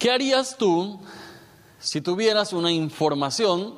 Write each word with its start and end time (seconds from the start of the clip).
¿Qué 0.00 0.10
harías 0.10 0.56
tú 0.56 0.98
si 1.78 2.00
tuvieras 2.00 2.54
una 2.54 2.72
información 2.72 3.74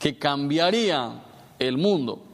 que 0.00 0.18
cambiaría 0.18 1.22
el 1.60 1.78
mundo? 1.78 2.24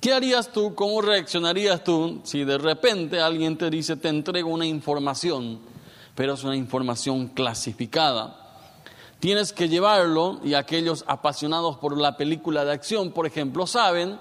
¿Qué 0.00 0.12
harías 0.12 0.50
tú, 0.50 0.74
cómo 0.74 1.00
reaccionarías 1.00 1.84
tú 1.84 2.20
si 2.24 2.42
de 2.42 2.58
repente 2.58 3.20
alguien 3.20 3.56
te 3.56 3.70
dice, 3.70 3.94
te 3.94 4.08
entrego 4.08 4.50
una 4.50 4.66
información, 4.66 5.60
pero 6.16 6.34
es 6.34 6.42
una 6.42 6.56
información 6.56 7.28
clasificada? 7.28 8.58
Tienes 9.20 9.52
que 9.52 9.68
llevarlo 9.68 10.40
y 10.42 10.54
aquellos 10.54 11.04
apasionados 11.06 11.76
por 11.76 11.96
la 11.96 12.16
película 12.16 12.64
de 12.64 12.72
acción, 12.72 13.12
por 13.12 13.24
ejemplo, 13.24 13.68
saben 13.68 14.18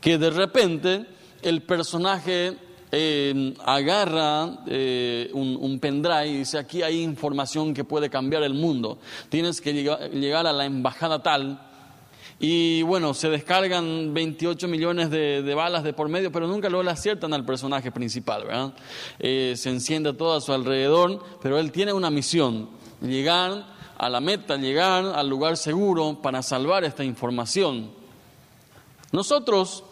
que 0.00 0.16
de 0.16 0.30
repente 0.30 1.04
el 1.42 1.62
personaje 1.62 2.56
eh, 2.92 3.54
agarra 3.64 4.58
eh, 4.66 5.30
un, 5.32 5.78
pendrive 5.80 6.28
y 6.28 6.36
dice, 6.38 6.58
aquí 6.58 6.82
hay 6.82 7.02
información 7.02 7.74
que 7.74 7.84
puede 7.84 8.08
cambiar 8.08 8.42
el 8.42 8.54
mundo. 8.54 8.98
Tienes 9.28 9.60
que 9.60 9.72
llegar, 9.72 10.46
a 10.46 10.52
la 10.52 10.64
embajada 10.64 11.22
tal 11.22 11.60
y 12.38 12.82
bueno, 12.82 13.14
se 13.14 13.30
descargan 13.30 14.12
28 14.12 14.68
millones 14.68 15.10
de, 15.10 15.54
balas 15.54 15.82
de 15.84 15.94
por 15.94 16.08
medio, 16.08 16.30
pero 16.30 16.46
nunca 16.46 16.68
lo 16.68 16.82
le 16.82 16.90
aciertan 16.90 17.32
al 17.32 17.46
personaje 17.46 17.90
principal. 17.90 18.74
Eh, 19.18 19.54
se 19.56 19.70
enciende 19.70 20.12
todo 20.12 20.36
a 20.36 20.40
su 20.40 20.52
alrededor, 20.52 21.22
pero 21.42 21.58
él 21.58 21.72
tiene 21.72 21.94
una 21.94 22.10
misión, 22.10 22.68
llegar 23.00 23.74
a 23.96 24.08
la 24.10 24.20
meta, 24.20 24.56
llegar 24.56 25.06
al 25.06 25.28
lugar 25.28 25.56
seguro 25.56 26.20
para 26.20 26.42
salvar 26.42 26.84
esta 26.84 27.04
información. 27.04 27.90
Nosotros, 29.12 29.82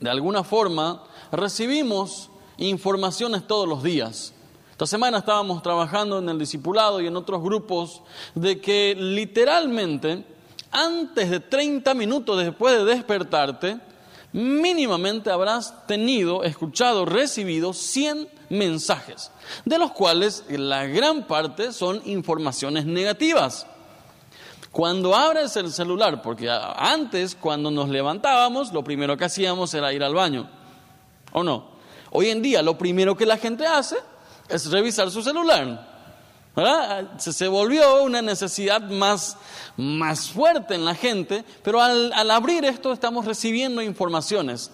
de 0.00 0.10
alguna 0.10 0.44
forma, 0.44 1.02
recibimos 1.32 2.30
informaciones 2.58 3.46
todos 3.46 3.68
los 3.68 3.82
días. 3.82 4.32
Esta 4.70 4.86
semana 4.86 5.18
estábamos 5.18 5.62
trabajando 5.62 6.18
en 6.18 6.28
el 6.28 6.38
discipulado 6.38 7.00
y 7.00 7.06
en 7.06 7.16
otros 7.16 7.42
grupos 7.42 8.02
de 8.34 8.60
que 8.60 8.94
literalmente 8.94 10.24
antes 10.70 11.30
de 11.30 11.40
30 11.40 11.94
minutos 11.94 12.38
después 12.38 12.76
de 12.76 12.84
despertarte, 12.84 13.78
mínimamente 14.32 15.30
habrás 15.30 15.86
tenido, 15.86 16.44
escuchado, 16.44 17.06
recibido 17.06 17.72
100 17.72 18.28
mensajes, 18.50 19.30
de 19.64 19.78
los 19.78 19.92
cuales 19.92 20.44
la 20.50 20.84
gran 20.86 21.26
parte 21.26 21.72
son 21.72 22.02
informaciones 22.04 22.84
negativas. 22.84 23.66
Cuando 24.70 25.14
abres 25.14 25.56
el 25.56 25.72
celular, 25.72 26.20
porque 26.20 26.50
antes 26.50 27.34
cuando 27.34 27.70
nos 27.70 27.88
levantábamos, 27.88 28.74
lo 28.74 28.84
primero 28.84 29.16
que 29.16 29.24
hacíamos 29.24 29.72
era 29.72 29.94
ir 29.94 30.04
al 30.04 30.12
baño, 30.12 30.50
¿o 31.32 31.42
no? 31.42 31.76
Hoy 32.10 32.30
en 32.30 32.42
día 32.42 32.62
lo 32.62 32.78
primero 32.78 33.16
que 33.16 33.26
la 33.26 33.36
gente 33.36 33.66
hace 33.66 33.96
es 34.48 34.70
revisar 34.70 35.10
su 35.10 35.22
celular. 35.22 35.94
Se, 37.18 37.48
volvió 37.48 38.02
una 38.02 38.22
necesidad 38.22 38.80
más, 38.80 39.36
más 39.76 40.30
fuerte 40.30 40.74
en 40.74 40.86
la 40.86 40.94
gente, 40.94 41.44
pero 41.62 41.82
al, 41.82 42.12
al 42.14 42.30
abrir 42.30 42.64
esto 42.64 42.92
estamos 42.92 43.26
recibiendo 43.26 43.82
informaciones. 43.82 44.70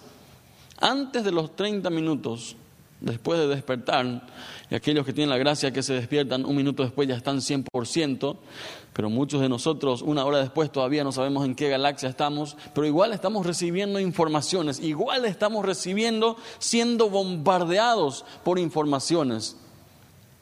Antes 0.79 1.25
de 1.25 1.31
los 1.31 1.55
30 1.55 1.89
minutos, 1.89 2.55
después 3.01 3.37
de 3.37 3.47
despertar, 3.47 4.25
y 4.73 4.75
aquellos 4.75 5.05
que 5.05 5.13
tienen 5.13 5.29
la 5.29 5.37
gracia 5.37 5.71
que 5.71 5.83
se 5.83 5.93
despiertan 5.93 6.45
un 6.45 6.55
minuto 6.55 6.81
después 6.81 7.07
ya 7.07 7.15
están 7.15 7.41
100%, 7.41 8.37
pero 8.91 9.07
muchos 9.07 9.39
de 9.39 9.47
nosotros 9.47 10.01
una 10.01 10.25
hora 10.25 10.39
después 10.39 10.71
todavía 10.71 11.03
no 11.03 11.11
sabemos 11.11 11.45
en 11.45 11.53
qué 11.53 11.69
galaxia 11.69 12.09
estamos, 12.09 12.57
pero 12.73 12.87
igual 12.87 13.13
estamos 13.13 13.45
recibiendo 13.45 13.99
informaciones, 13.99 14.79
igual 14.79 15.25
estamos 15.25 15.63
recibiendo, 15.63 16.37
siendo 16.57 17.11
bombardeados 17.11 18.25
por 18.43 18.57
informaciones. 18.57 19.57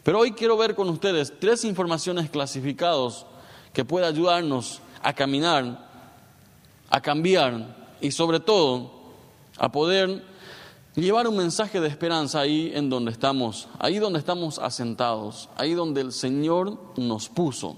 Pero 0.02 0.20
hoy 0.20 0.32
quiero 0.32 0.56
ver 0.56 0.76
con 0.76 0.88
ustedes 0.88 1.34
tres 1.38 1.66
informaciones 1.66 2.30
clasificadas 2.30 3.26
que 3.74 3.84
pueden 3.84 4.08
ayudarnos 4.08 4.80
a 5.04 5.12
caminar, 5.12 5.90
a 6.90 7.02
cambiar 7.02 7.76
y 8.00 8.12
sobre 8.12 8.40
todo 8.40 8.94
a 9.58 9.70
poder 9.74 10.31
llevar 10.96 11.28
un 11.28 11.38
mensaje 11.38 11.80
de 11.80 11.88
esperanza 11.88 12.40
ahí 12.40 12.72
en 12.74 12.90
donde 12.90 13.12
estamos, 13.12 13.68
ahí 13.80 14.00
donde 14.00 14.20
estamos 14.20 14.60
asentados, 14.60 15.50
ahí 15.56 15.74
donde 15.74 16.02
el 16.02 16.12
Señor 16.12 16.78
nos 16.98 17.30
puso. 17.30 17.78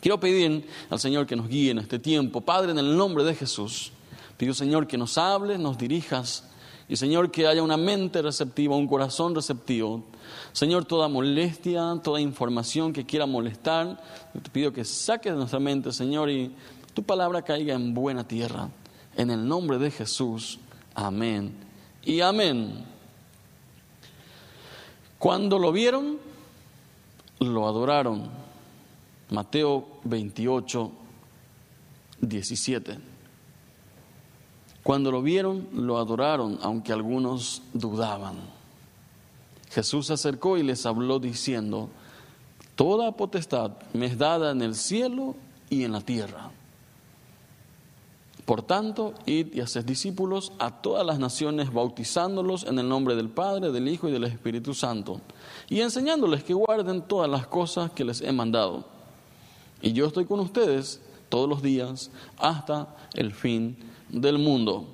Quiero 0.00 0.20
pedir 0.20 0.66
al 0.90 1.00
Señor 1.00 1.26
que 1.26 1.36
nos 1.36 1.48
guíe 1.48 1.70
en 1.70 1.78
este 1.78 1.98
tiempo. 1.98 2.40
Padre, 2.40 2.72
en 2.72 2.78
el 2.78 2.96
nombre 2.96 3.24
de 3.24 3.34
Jesús, 3.34 3.92
pido 4.36 4.54
Señor 4.54 4.86
que 4.86 4.98
nos 4.98 5.16
hables, 5.16 5.58
nos 5.58 5.78
dirijas 5.78 6.44
y 6.88 6.96
Señor 6.96 7.30
que 7.30 7.46
haya 7.46 7.62
una 7.62 7.78
mente 7.78 8.20
receptiva, 8.20 8.76
un 8.76 8.86
corazón 8.86 9.34
receptivo 9.34 10.04
Señor, 10.52 10.84
toda 10.84 11.08
molestia, 11.08 12.00
toda 12.02 12.20
información 12.20 12.92
que 12.92 13.04
quiera 13.04 13.26
molestar, 13.26 14.00
te 14.32 14.50
pido 14.50 14.72
que 14.72 14.84
saques 14.84 15.32
de 15.32 15.38
nuestra 15.38 15.58
mente, 15.58 15.92
Señor, 15.92 16.30
y 16.30 16.54
tu 16.92 17.02
palabra 17.02 17.42
caiga 17.42 17.74
en 17.74 17.94
buena 17.94 18.26
tierra. 18.26 18.68
En 19.16 19.30
el 19.30 19.46
nombre 19.46 19.78
de 19.78 19.90
Jesús. 19.90 20.58
Amén. 20.94 21.63
Y 22.04 22.20
amén. 22.20 22.84
Cuando 25.18 25.58
lo 25.58 25.72
vieron, 25.72 26.18
lo 27.40 27.66
adoraron. 27.66 28.28
Mateo 29.30 29.86
28, 30.04 30.92
17. 32.20 32.98
Cuando 34.82 35.10
lo 35.10 35.22
vieron, 35.22 35.66
lo 35.72 35.96
adoraron, 35.96 36.58
aunque 36.62 36.92
algunos 36.92 37.62
dudaban. 37.72 38.36
Jesús 39.70 40.08
se 40.08 40.12
acercó 40.12 40.58
y 40.58 40.62
les 40.62 40.84
habló 40.84 41.18
diciendo, 41.18 41.88
Toda 42.76 43.12
potestad 43.12 43.72
me 43.92 44.06
es 44.06 44.18
dada 44.18 44.50
en 44.50 44.60
el 44.60 44.74
cielo 44.74 45.36
y 45.70 45.84
en 45.84 45.92
la 45.92 46.00
tierra. 46.00 46.50
Por 48.44 48.62
tanto, 48.62 49.14
id 49.24 49.54
y 49.54 49.60
haced 49.60 49.84
discípulos 49.84 50.52
a 50.58 50.82
todas 50.82 51.06
las 51.06 51.18
naciones, 51.18 51.72
bautizándolos 51.72 52.64
en 52.64 52.78
el 52.78 52.88
nombre 52.88 53.16
del 53.16 53.30
Padre, 53.30 53.72
del 53.72 53.88
Hijo 53.88 54.08
y 54.08 54.12
del 54.12 54.24
Espíritu 54.24 54.74
Santo, 54.74 55.20
y 55.70 55.80
enseñándoles 55.80 56.44
que 56.44 56.52
guarden 56.52 57.02
todas 57.02 57.30
las 57.30 57.46
cosas 57.46 57.90
que 57.92 58.04
les 58.04 58.20
he 58.20 58.32
mandado. 58.32 58.84
Y 59.80 59.92
yo 59.92 60.06
estoy 60.06 60.26
con 60.26 60.40
ustedes 60.40 61.00
todos 61.30 61.48
los 61.48 61.62
días 61.62 62.10
hasta 62.36 62.94
el 63.14 63.32
fin 63.32 63.76
del 64.10 64.38
mundo. 64.38 64.86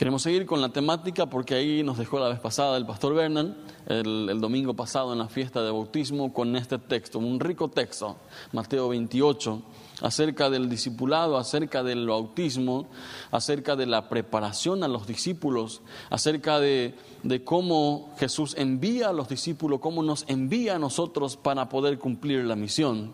Queremos 0.00 0.22
seguir 0.22 0.46
con 0.46 0.62
la 0.62 0.70
temática 0.70 1.26
porque 1.26 1.54
ahí 1.54 1.82
nos 1.82 1.98
dejó 1.98 2.18
la 2.18 2.30
vez 2.30 2.40
pasada 2.40 2.78
el 2.78 2.86
pastor 2.86 3.12
Vernon, 3.12 3.54
el, 3.86 4.40
domingo 4.40 4.72
pasado 4.72 5.12
en 5.12 5.18
la 5.18 5.28
fiesta 5.28 5.62
de 5.62 5.70
bautismo, 5.70 6.32
con 6.32 6.56
este 6.56 6.78
texto, 6.78 7.18
un 7.18 7.38
rico 7.38 7.68
texto, 7.68 8.16
Mateo 8.52 8.88
28, 8.88 9.62
acerca 10.00 10.50
del 10.50 10.68
discipulado, 10.68 11.36
acerca 11.36 11.82
del 11.82 12.06
bautismo, 12.06 12.88
acerca 13.30 13.76
de 13.76 13.86
la 13.86 14.08
preparación 14.08 14.82
a 14.84 14.88
los 14.88 15.06
discípulos, 15.06 15.82
acerca 16.10 16.60
de, 16.60 16.94
de 17.22 17.44
cómo 17.44 18.14
Jesús 18.18 18.54
envía 18.58 19.08
a 19.08 19.12
los 19.12 19.28
discípulos, 19.28 19.80
cómo 19.80 20.02
nos 20.02 20.24
envía 20.28 20.76
a 20.76 20.78
nosotros 20.78 21.36
para 21.36 21.68
poder 21.68 21.98
cumplir 21.98 22.44
la 22.44 22.56
misión. 22.56 23.12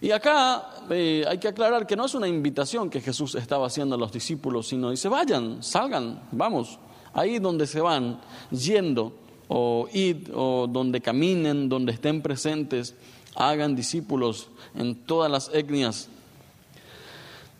Y 0.00 0.10
acá 0.10 0.68
eh, 0.90 1.24
hay 1.26 1.38
que 1.38 1.48
aclarar 1.48 1.86
que 1.86 1.96
no 1.96 2.04
es 2.04 2.14
una 2.14 2.28
invitación 2.28 2.90
que 2.90 3.00
Jesús 3.00 3.34
estaba 3.34 3.66
haciendo 3.66 3.94
a 3.94 3.98
los 3.98 4.12
discípulos, 4.12 4.68
sino 4.68 4.90
dice, 4.90 5.08
vayan, 5.08 5.62
salgan, 5.62 6.22
vamos, 6.32 6.78
ahí 7.14 7.38
donde 7.38 7.66
se 7.66 7.80
van, 7.80 8.20
yendo, 8.50 9.14
o 9.48 9.88
id, 9.92 10.28
o 10.34 10.66
donde 10.66 11.00
caminen, 11.00 11.68
donde 11.68 11.92
estén 11.92 12.20
presentes, 12.20 12.94
hagan 13.36 13.76
discípulos 13.76 14.48
en 14.74 14.94
todas 14.94 15.30
las 15.30 15.50
etnias. 15.52 16.08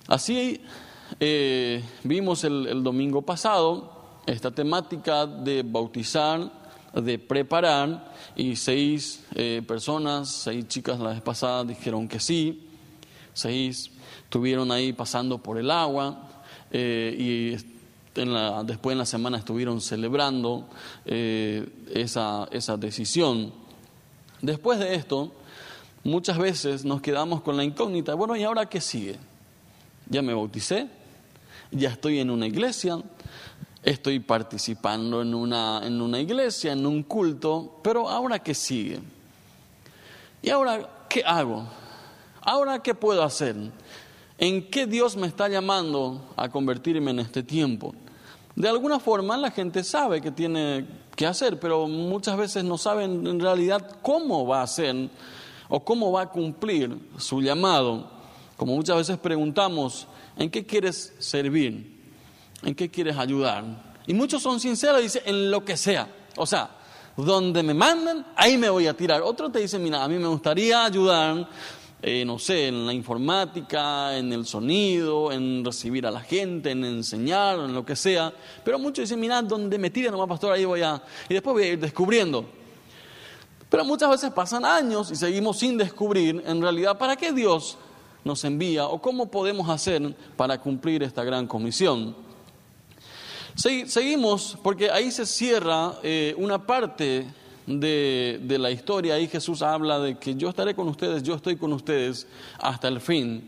Así 0.08 0.60
eh, 1.20 1.82
vimos 2.02 2.44
el 2.44 2.82
domingo 2.82 3.22
pasado 3.22 3.96
esta 4.26 4.50
temática 4.50 5.26
de 5.26 5.62
bautizar, 5.62 6.50
de 6.92 7.18
preparar 7.18 8.12
y 8.34 8.56
seis 8.56 9.24
eh, 9.34 9.62
personas, 9.66 10.28
seis 10.28 10.66
chicas 10.66 10.98
la 10.98 11.10
vez 11.10 11.20
pasada 11.20 11.64
dijeron 11.64 12.08
que 12.08 12.18
sí, 12.18 12.68
seis 13.32 13.90
estuvieron 14.24 14.72
ahí 14.72 14.92
pasando 14.92 15.38
por 15.38 15.58
el 15.58 15.70
agua 15.70 16.42
eh, 16.72 17.14
y 17.16 17.76
después 18.64 18.94
en 18.94 18.98
la 18.98 19.06
semana 19.06 19.38
estuvieron 19.38 19.80
celebrando 19.80 20.68
esa, 21.04 22.48
esa 22.50 22.76
decisión. 22.78 23.52
Después 24.40 24.78
de 24.78 24.94
esto, 24.94 25.32
muchas 26.06 26.38
veces 26.38 26.84
nos 26.84 27.00
quedamos 27.00 27.42
con 27.42 27.56
la 27.56 27.64
incógnita, 27.64 28.14
bueno, 28.14 28.36
¿y 28.36 28.44
ahora 28.44 28.66
qué 28.66 28.80
sigue? 28.80 29.16
Ya 30.08 30.22
me 30.22 30.32
bauticé, 30.32 30.88
ya 31.70 31.90
estoy 31.90 32.20
en 32.20 32.30
una 32.30 32.46
iglesia, 32.46 32.98
estoy 33.82 34.20
participando 34.20 35.20
en 35.20 35.34
una, 35.34 35.82
en 35.84 36.00
una 36.00 36.20
iglesia, 36.20 36.72
en 36.72 36.86
un 36.86 37.02
culto, 37.02 37.80
pero 37.82 38.08
ahora 38.08 38.38
qué 38.38 38.54
sigue? 38.54 39.00
¿Y 40.42 40.50
ahora 40.50 41.06
qué 41.08 41.22
hago? 41.24 41.66
¿Ahora 42.40 42.80
qué 42.80 42.94
puedo 42.94 43.22
hacer? 43.22 43.56
¿En 44.38 44.70
qué 44.70 44.86
Dios 44.86 45.16
me 45.16 45.26
está 45.26 45.48
llamando 45.48 46.20
a 46.36 46.48
convertirme 46.48 47.10
en 47.10 47.18
este 47.18 47.42
tiempo? 47.42 47.94
De 48.54 48.68
alguna 48.68 49.00
forma 49.00 49.36
la 49.36 49.50
gente 49.50 49.82
sabe 49.82 50.20
que 50.20 50.30
tiene 50.30 50.86
qué 51.16 51.26
hacer, 51.26 51.58
pero 51.58 51.88
muchas 51.88 52.36
veces 52.36 52.62
no 52.62 52.78
saben 52.78 53.26
en 53.26 53.40
realidad 53.40 53.98
cómo 54.02 54.46
va 54.46 54.60
a 54.60 54.64
hacer 54.64 55.10
o 55.68 55.84
cómo 55.84 56.12
va 56.12 56.22
a 56.22 56.30
cumplir 56.30 56.96
su 57.18 57.40
llamado. 57.40 58.10
Como 58.56 58.74
muchas 58.74 58.96
veces 58.96 59.18
preguntamos, 59.18 60.06
¿en 60.36 60.50
qué 60.50 60.64
quieres 60.64 61.14
servir? 61.18 61.94
¿En 62.62 62.74
qué 62.74 62.90
quieres 62.90 63.16
ayudar? 63.16 63.64
Y 64.06 64.14
muchos 64.14 64.42
son 64.42 64.60
sinceros 64.60 65.00
y 65.00 65.04
dicen, 65.04 65.22
en 65.26 65.50
lo 65.50 65.64
que 65.64 65.76
sea. 65.76 66.08
O 66.36 66.46
sea, 66.46 66.70
donde 67.16 67.62
me 67.62 67.74
manden, 67.74 68.24
ahí 68.36 68.56
me 68.56 68.70
voy 68.70 68.86
a 68.86 68.94
tirar. 68.94 69.22
Otros 69.22 69.52
te 69.52 69.60
dicen, 69.60 69.82
mira, 69.82 70.04
a 70.04 70.08
mí 70.08 70.18
me 70.18 70.28
gustaría 70.28 70.84
ayudar, 70.84 71.48
eh, 72.02 72.24
no 72.24 72.38
sé, 72.38 72.68
en 72.68 72.86
la 72.86 72.92
informática, 72.92 74.16
en 74.16 74.32
el 74.32 74.46
sonido, 74.46 75.32
en 75.32 75.64
recibir 75.64 76.06
a 76.06 76.10
la 76.10 76.20
gente, 76.20 76.70
en 76.70 76.84
enseñar, 76.84 77.58
en 77.58 77.74
lo 77.74 77.84
que 77.84 77.96
sea. 77.96 78.32
Pero 78.64 78.78
muchos 78.78 79.04
dicen, 79.04 79.18
mira, 79.18 79.42
donde 79.42 79.78
me 79.78 79.90
tiren 79.90 80.12
nomás, 80.12 80.28
pastor, 80.28 80.52
ahí 80.52 80.64
voy 80.64 80.82
a... 80.82 81.02
Y 81.28 81.34
después 81.34 81.54
voy 81.54 81.62
a 81.64 81.72
ir 81.72 81.80
descubriendo. 81.80 82.46
Pero 83.68 83.84
muchas 83.84 84.10
veces 84.10 84.30
pasan 84.30 84.64
años 84.64 85.10
y 85.10 85.16
seguimos 85.16 85.58
sin 85.58 85.76
descubrir 85.76 86.42
en 86.46 86.62
realidad 86.62 86.96
para 86.98 87.16
qué 87.16 87.32
Dios 87.32 87.76
nos 88.24 88.44
envía 88.44 88.86
o 88.86 89.00
cómo 89.00 89.30
podemos 89.30 89.68
hacer 89.68 90.14
para 90.36 90.60
cumplir 90.60 91.02
esta 91.02 91.24
gran 91.24 91.46
comisión. 91.46 92.14
Seguimos 93.54 94.58
porque 94.62 94.90
ahí 94.90 95.10
se 95.10 95.24
cierra 95.24 95.94
eh, 96.02 96.34
una 96.36 96.66
parte 96.66 97.26
de, 97.66 98.38
de, 98.42 98.58
la 98.58 98.70
historia. 98.70 99.14
Ahí 99.14 99.28
Jesús 99.28 99.62
habla 99.62 99.98
de 99.98 100.18
que 100.18 100.34
yo 100.34 100.50
estaré 100.50 100.74
con 100.74 100.88
ustedes, 100.88 101.22
yo 101.22 101.34
estoy 101.34 101.56
con 101.56 101.72
ustedes 101.72 102.26
hasta 102.58 102.88
el 102.88 103.00
fin. 103.00 103.42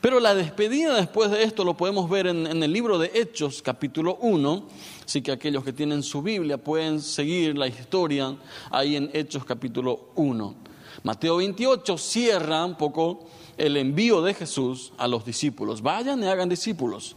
Pero 0.00 0.20
la 0.20 0.34
despedida 0.34 0.94
después 0.94 1.30
de 1.30 1.42
esto 1.42 1.64
lo 1.64 1.76
podemos 1.76 2.08
ver 2.10 2.26
en, 2.26 2.46
en, 2.46 2.62
el 2.62 2.72
libro 2.72 2.98
de 2.98 3.10
Hechos, 3.14 3.62
capítulo 3.62 4.18
1. 4.20 4.62
Así 5.10 5.22
que 5.22 5.32
aquellos 5.32 5.64
que 5.64 5.72
tienen 5.72 6.04
su 6.04 6.22
Biblia 6.22 6.56
pueden 6.56 7.00
seguir 7.00 7.58
la 7.58 7.66
historia 7.66 8.36
ahí 8.70 8.94
en 8.94 9.10
Hechos, 9.12 9.44
capítulo 9.44 10.10
1. 10.14 10.54
Mateo 11.02 11.38
28 11.38 11.98
cierra 11.98 12.64
un 12.64 12.76
poco 12.76 13.26
el 13.58 13.76
envío 13.76 14.22
de 14.22 14.34
Jesús 14.34 14.92
a 14.98 15.08
los 15.08 15.24
discípulos. 15.24 15.82
Vayan 15.82 16.22
y 16.22 16.28
hagan 16.28 16.48
discípulos. 16.48 17.16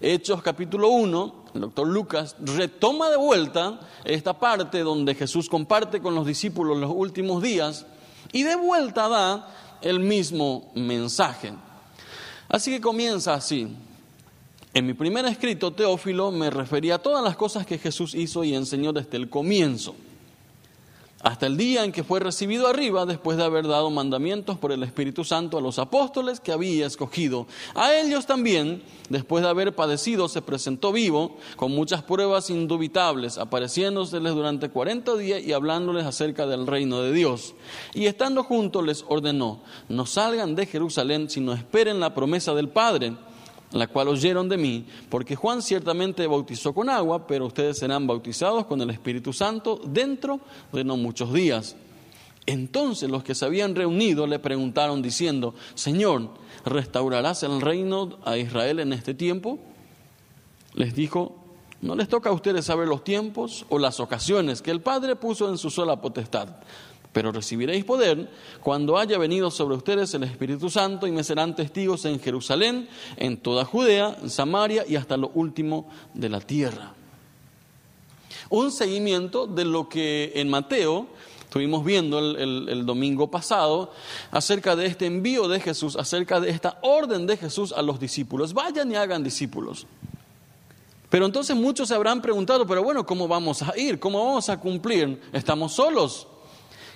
Hechos 0.00 0.40
capítulo 0.40 0.90
1, 0.90 1.46
el 1.54 1.60
doctor 1.62 1.88
Lucas 1.88 2.36
retoma 2.38 3.10
de 3.10 3.16
vuelta 3.16 3.80
esta 4.04 4.38
parte 4.38 4.78
donde 4.78 5.16
Jesús 5.16 5.48
comparte 5.48 6.00
con 6.00 6.14
los 6.14 6.24
discípulos 6.24 6.78
los 6.78 6.92
últimos 6.94 7.42
días 7.42 7.86
y 8.30 8.44
de 8.44 8.54
vuelta 8.54 9.08
da 9.08 9.48
el 9.80 9.98
mismo 9.98 10.70
mensaje. 10.76 11.52
Así 12.48 12.70
que 12.70 12.80
comienza 12.80 13.34
así. 13.34 13.66
En 14.74 14.86
mi 14.86 14.94
primer 14.94 15.26
escrito, 15.26 15.72
Teófilo, 15.72 16.30
me 16.30 16.48
refería 16.48 16.94
a 16.94 16.98
todas 16.98 17.22
las 17.22 17.36
cosas 17.36 17.66
que 17.66 17.78
Jesús 17.78 18.14
hizo 18.14 18.42
y 18.42 18.54
enseñó 18.54 18.92
desde 18.92 19.18
el 19.18 19.28
comienzo 19.28 19.94
hasta 21.22 21.46
el 21.46 21.56
día 21.56 21.84
en 21.84 21.92
que 21.92 22.02
fue 22.02 22.18
recibido 22.18 22.66
arriba 22.66 23.06
después 23.06 23.36
de 23.36 23.44
haber 23.44 23.68
dado 23.68 23.90
mandamientos 23.90 24.58
por 24.58 24.72
el 24.72 24.82
Espíritu 24.82 25.24
Santo 25.24 25.56
a 25.56 25.60
los 25.60 25.78
apóstoles 25.78 26.40
que 26.40 26.50
había 26.50 26.86
escogido. 26.86 27.46
A 27.74 27.94
ellos 27.94 28.26
también, 28.26 28.82
después 29.08 29.44
de 29.44 29.48
haber 29.48 29.74
padecido, 29.74 30.28
se 30.28 30.42
presentó 30.42 30.92
vivo 30.92 31.36
con 31.54 31.70
muchas 31.72 32.02
pruebas 32.02 32.50
indubitables, 32.50 33.38
apareciéndoseles 33.38 34.34
durante 34.34 34.68
cuarenta 34.68 35.14
días 35.14 35.42
y 35.42 35.52
hablándoles 35.52 36.06
acerca 36.06 36.46
del 36.46 36.66
reino 36.66 37.00
de 37.02 37.12
Dios. 37.12 37.54
Y 37.94 38.06
estando 38.06 38.42
juntos 38.42 38.84
les 38.84 39.04
ordenó, 39.06 39.60
no 39.88 40.06
salgan 40.06 40.56
de 40.56 40.66
Jerusalén, 40.66 41.30
sino 41.30 41.52
esperen 41.52 42.00
la 42.00 42.14
promesa 42.14 42.52
del 42.52 42.68
Padre 42.68 43.12
la 43.72 43.86
cual 43.86 44.08
oyeron 44.08 44.48
de 44.48 44.56
mí, 44.56 44.86
porque 45.08 45.36
Juan 45.36 45.62
ciertamente 45.62 46.26
bautizó 46.26 46.72
con 46.74 46.88
agua, 46.88 47.26
pero 47.26 47.46
ustedes 47.46 47.78
serán 47.78 48.06
bautizados 48.06 48.66
con 48.66 48.80
el 48.80 48.90
Espíritu 48.90 49.32
Santo 49.32 49.80
dentro 49.84 50.40
de 50.72 50.84
no 50.84 50.96
muchos 50.96 51.32
días. 51.32 51.76
Entonces 52.44 53.08
los 53.08 53.22
que 53.22 53.34
se 53.34 53.44
habían 53.44 53.74
reunido 53.74 54.26
le 54.26 54.38
preguntaron 54.38 55.00
diciendo, 55.00 55.54
Señor, 55.74 56.30
¿restaurarás 56.64 57.42
el 57.44 57.60
reino 57.60 58.18
a 58.24 58.36
Israel 58.36 58.80
en 58.80 58.92
este 58.92 59.14
tiempo? 59.14 59.58
Les 60.74 60.94
dijo, 60.94 61.36
no 61.80 61.94
les 61.94 62.08
toca 62.08 62.30
a 62.30 62.32
ustedes 62.32 62.64
saber 62.64 62.88
los 62.88 63.04
tiempos 63.04 63.64
o 63.68 63.78
las 63.78 64.00
ocasiones 64.00 64.60
que 64.60 64.70
el 64.70 64.80
Padre 64.80 65.16
puso 65.16 65.48
en 65.48 65.58
su 65.58 65.70
sola 65.70 66.00
potestad 66.00 66.48
pero 67.12 67.30
recibiréis 67.30 67.84
poder 67.84 68.30
cuando 68.60 68.98
haya 68.98 69.18
venido 69.18 69.50
sobre 69.50 69.76
ustedes 69.76 70.14
el 70.14 70.22
Espíritu 70.24 70.70
Santo 70.70 71.06
y 71.06 71.12
me 71.12 71.24
serán 71.24 71.54
testigos 71.54 72.04
en 72.04 72.18
Jerusalén, 72.18 72.88
en 73.16 73.36
toda 73.36 73.64
Judea, 73.64 74.16
en 74.20 74.30
Samaria 74.30 74.84
y 74.88 74.96
hasta 74.96 75.16
lo 75.16 75.30
último 75.34 75.88
de 76.14 76.28
la 76.28 76.40
tierra. 76.40 76.94
Un 78.48 78.72
seguimiento 78.72 79.46
de 79.46 79.64
lo 79.64 79.88
que 79.88 80.32
en 80.34 80.48
Mateo 80.48 81.06
estuvimos 81.40 81.84
viendo 81.84 82.18
el, 82.18 82.68
el, 82.68 82.86
domingo 82.86 83.30
pasado 83.30 83.92
acerca 84.30 84.74
de 84.74 84.86
este 84.86 85.04
envío 85.04 85.48
de 85.48 85.60
Jesús, 85.60 85.96
acerca 85.96 86.40
de 86.40 86.50
esta 86.50 86.78
orden 86.80 87.26
de 87.26 87.36
Jesús 87.36 87.72
a 87.72 87.82
los 87.82 88.00
discípulos. 88.00 88.54
Vayan 88.54 88.90
y 88.90 88.96
hagan 88.96 89.22
discípulos. 89.22 89.86
Pero 91.10 91.26
entonces 91.26 91.54
muchos 91.54 91.88
se 91.88 91.94
habrán 91.94 92.22
preguntado, 92.22 92.66
pero 92.66 92.82
bueno, 92.82 93.04
¿cómo 93.04 93.28
vamos 93.28 93.60
a 93.60 93.78
ir? 93.78 94.00
¿Cómo 94.00 94.24
vamos 94.24 94.48
a 94.48 94.58
cumplir? 94.58 95.20
¿Estamos 95.30 95.74
solos? 95.74 96.26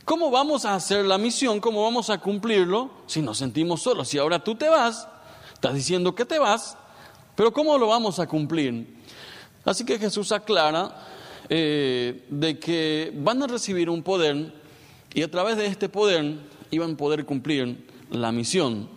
¿Cómo 0.06 0.30
vamos 0.30 0.64
a 0.64 0.76
hacer 0.76 1.04
la 1.04 1.18
misión? 1.18 1.58
¿Cómo 1.58 1.82
vamos 1.82 2.10
a 2.10 2.18
cumplirlo 2.18 2.92
si 3.06 3.20
nos 3.20 3.38
sentimos 3.38 3.82
solos? 3.82 4.06
Si 4.06 4.18
ahora 4.18 4.38
tú 4.38 4.54
te 4.54 4.68
vas, 4.68 5.08
estás 5.52 5.74
diciendo 5.74 6.14
que 6.14 6.24
te 6.24 6.38
vas, 6.38 6.78
pero 7.34 7.52
¿cómo 7.52 7.76
lo 7.76 7.88
vamos 7.88 8.20
a 8.20 8.28
cumplir? 8.28 8.86
Así 9.64 9.84
que 9.84 9.98
Jesús 9.98 10.30
aclara 10.30 10.96
eh, 11.48 12.24
de 12.28 12.56
que 12.56 13.12
van 13.16 13.42
a 13.42 13.48
recibir 13.48 13.90
un 13.90 14.04
poder 14.04 14.54
y 15.12 15.22
a 15.24 15.28
través 15.28 15.56
de 15.56 15.66
este 15.66 15.88
poder 15.88 16.36
iban 16.70 16.92
a 16.92 16.96
poder 16.96 17.26
cumplir 17.26 17.84
la 18.08 18.30
misión. 18.30 18.88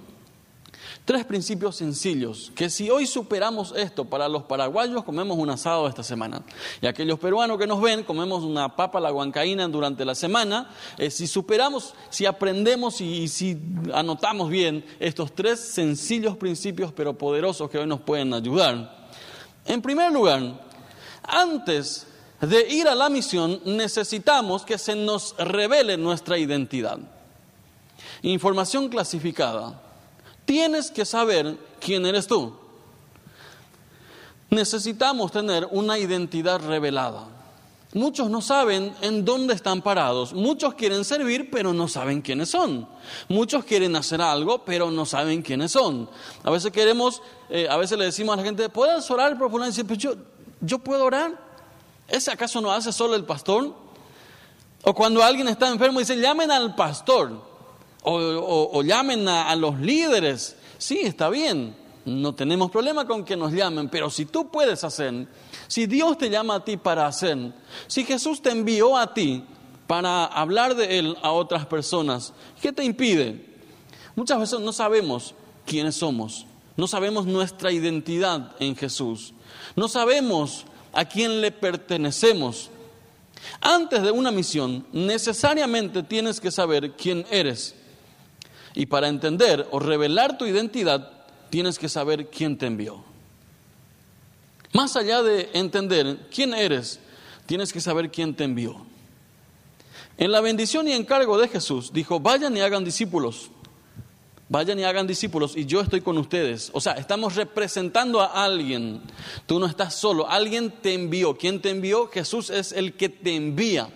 Tres 1.09 1.25
principios 1.25 1.75
sencillos, 1.75 2.51
que 2.53 2.69
si 2.69 2.91
hoy 2.91 3.07
superamos 3.07 3.73
esto, 3.75 4.05
para 4.05 4.29
los 4.29 4.43
paraguayos 4.43 5.03
comemos 5.03 5.39
un 5.39 5.49
asado 5.49 5.87
esta 5.87 6.03
semana, 6.03 6.43
y 6.83 6.85
aquellos 6.85 7.17
peruanos 7.17 7.57
que 7.57 7.65
nos 7.65 7.81
ven 7.81 8.03
comemos 8.03 8.43
una 8.43 8.75
papa 8.75 8.99
la 8.99 9.09
guancaína 9.09 9.67
durante 9.69 10.05
la 10.05 10.13
semana, 10.13 10.69
eh, 10.99 11.09
si 11.09 11.25
superamos, 11.25 11.95
si 12.11 12.27
aprendemos 12.27 13.01
y, 13.01 13.23
y 13.23 13.27
si 13.27 13.59
anotamos 13.91 14.51
bien 14.51 14.85
estos 14.99 15.33
tres 15.33 15.59
sencillos 15.59 16.37
principios 16.37 16.93
pero 16.93 17.17
poderosos 17.17 17.71
que 17.71 17.79
hoy 17.79 17.87
nos 17.87 18.01
pueden 18.01 18.31
ayudar. 18.31 19.09
En 19.65 19.81
primer 19.81 20.11
lugar, 20.11 20.61
antes 21.23 22.05
de 22.39 22.71
ir 22.71 22.87
a 22.87 22.93
la 22.93 23.09
misión 23.09 23.59
necesitamos 23.65 24.63
que 24.63 24.77
se 24.77 24.93
nos 24.93 25.35
revele 25.39 25.97
nuestra 25.97 26.37
identidad. 26.37 26.99
Información 28.21 28.89
clasificada 28.89 29.88
tienes 30.49 30.89
que 30.89 31.05
saber 31.05 31.59
quién 31.79 32.07
eres 32.07 32.25
tú. 32.25 32.55
Necesitamos 34.49 35.31
tener 35.31 35.67
una 35.69 35.99
identidad 35.99 36.59
revelada. 36.59 37.27
Muchos 37.93 38.31
no 38.31 38.41
saben 38.41 38.95
en 39.01 39.23
dónde 39.23 39.53
están 39.53 39.83
parados. 39.83 40.33
Muchos 40.33 40.73
quieren 40.73 41.05
servir, 41.05 41.51
pero 41.51 41.71
no 41.71 41.87
saben 41.87 42.23
quiénes 42.23 42.49
son. 42.49 42.89
Muchos 43.27 43.63
quieren 43.63 43.95
hacer 43.95 44.23
algo, 44.23 44.65
pero 44.65 44.89
no 44.89 45.05
saben 45.05 45.43
quiénes 45.43 45.73
son. 45.73 46.09
A 46.43 46.49
veces 46.49 46.71
queremos, 46.71 47.21
eh, 47.51 47.67
a 47.69 47.77
veces 47.77 47.99
le 47.99 48.05
decimos 48.05 48.33
a 48.33 48.37
la 48.37 48.43
gente, 48.43 48.69
¿puedes 48.69 49.07
orar 49.11 49.37
por 49.37 49.51
fulano? 49.51 49.69
Dice, 49.69 49.85
pues 49.85 49.99
yo, 49.99 50.15
yo 50.61 50.79
puedo 50.79 51.05
orar. 51.05 51.31
¿Ese 52.07 52.31
acaso 52.31 52.59
no 52.59 52.71
hace 52.71 52.91
solo 52.91 53.13
el 53.13 53.23
pastor? 53.23 53.71
O 54.81 54.95
cuando 54.95 55.21
alguien 55.21 55.47
está 55.47 55.69
enfermo, 55.69 55.99
dice, 55.99 56.19
llamen 56.19 56.49
al 56.49 56.73
pastor 56.73 57.48
o, 58.03 58.81
llamen 58.83 59.27
a, 59.27 59.49
a 59.49 59.55
los 59.55 59.79
líderes. 59.79 60.55
Sí, 60.77 61.01
está 61.03 61.29
bien, 61.29 61.75
no 62.05 62.33
tenemos 62.33 62.71
problema 62.71 63.05
con 63.05 63.23
que 63.23 63.35
nos 63.35 63.51
llamen, 63.51 63.89
pero 63.89 64.09
si 64.09 64.25
tú 64.25 64.49
puedes 64.49 64.83
hacer, 64.83 65.27
si 65.67 65.85
Dios 65.85 66.17
te 66.17 66.29
llama 66.29 66.55
a 66.55 66.65
ti 66.65 66.77
para 66.77 67.05
hacer, 67.05 67.53
si 67.87 68.03
Jesús 68.03 68.41
te 68.41 68.49
envió 68.49 68.97
a 68.97 69.13
ti 69.13 69.43
para 69.87 70.25
hablar 70.25 70.75
de 70.75 70.99
Él 70.99 71.17
a 71.21 71.31
otras 71.31 71.65
personas, 71.65 72.33
¿qué 72.61 72.71
te 72.71 72.83
impide? 72.83 73.45
Muchas 74.15 74.39
veces 74.39 74.59
no 74.59 74.73
sabemos 74.73 75.35
quiénes 75.65 75.95
somos, 75.95 76.45
no 76.77 76.87
sabemos 76.87 77.25
nuestra 77.25 77.71
identidad 77.71 78.55
en 78.59 78.75
Jesús, 78.75 79.33
no 79.75 79.87
sabemos 79.87 80.65
a 80.93 81.05
quién 81.05 81.41
le 81.41 81.51
pertenecemos. 81.51 82.69
Antes 83.61 84.01
de 84.01 84.11
una 84.11 84.31
misión, 84.31 84.85
necesariamente 84.91 86.03
tienes 86.03 86.41
que 86.41 86.51
saber 86.51 86.91
quién 86.93 87.25
eres. 87.29 87.75
Y 88.79 88.85
para 88.85 89.09
entender 89.09 89.67
o 89.71 89.79
revelar 89.81 90.37
tu 90.37 90.45
identidad, 90.45 91.11
tienes 91.49 91.77
que 91.77 91.89
saber 91.89 92.29
quién 92.29 92.57
te 92.57 92.65
envió. 92.65 93.03
Más 94.71 94.95
allá 94.95 95.21
de 95.21 95.49
entender 95.51 96.29
quién 96.33 96.53
eres, 96.53 97.01
tienes 97.45 97.73
que 97.73 97.81
saber 97.81 98.09
quién 98.09 98.33
te 98.37 98.45
envió. 98.45 98.85
En 100.17 100.31
la 100.31 100.39
bendición 100.39 100.87
y 100.87 100.93
encargo 100.93 101.37
de 101.37 101.49
Jesús 101.49 101.91
dijo, 101.91 102.21
vayan 102.21 102.55
y 102.55 102.61
hagan 102.61 102.85
discípulos. 102.85 103.51
Vayan 104.47 104.79
y 104.79 104.85
hagan 104.85 105.07
discípulos 105.07 105.57
y 105.57 105.65
yo 105.65 105.81
estoy 105.81 105.99
con 105.99 106.17
ustedes. 106.17 106.71
O 106.73 106.79
sea, 106.79 106.93
estamos 106.93 107.35
representando 107.35 108.21
a 108.21 108.45
alguien. 108.45 109.01
Tú 109.45 109.59
no 109.59 109.65
estás 109.65 109.93
solo. 109.93 110.29
Alguien 110.29 110.71
te 110.71 110.93
envió. 110.93 111.37
¿Quién 111.37 111.61
te 111.61 111.69
envió? 111.69 112.07
Jesús 112.07 112.49
es 112.49 112.71
el 112.71 112.93
que 112.93 113.09
te 113.09 113.35
envía. 113.35 113.89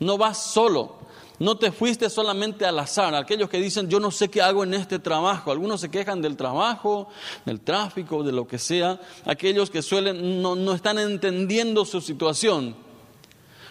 No 0.00 0.18
vas 0.18 0.52
solo. 0.52 1.01
No 1.42 1.56
te 1.56 1.72
fuiste 1.72 2.08
solamente 2.08 2.64
al 2.64 2.78
azar. 2.78 3.14
Aquellos 3.14 3.48
que 3.48 3.58
dicen, 3.58 3.88
yo 3.88 3.98
no 4.00 4.10
sé 4.10 4.28
qué 4.28 4.40
hago 4.40 4.64
en 4.64 4.74
este 4.74 4.98
trabajo. 4.98 5.50
Algunos 5.50 5.80
se 5.80 5.90
quejan 5.90 6.22
del 6.22 6.36
trabajo, 6.36 7.08
del 7.44 7.60
tráfico, 7.60 8.22
de 8.22 8.32
lo 8.32 8.46
que 8.46 8.58
sea. 8.58 9.00
Aquellos 9.24 9.70
que 9.70 9.82
suelen, 9.82 10.40
no, 10.40 10.54
no 10.54 10.72
están 10.72 10.98
entendiendo 10.98 11.84
su 11.84 12.00
situación. 12.00 12.76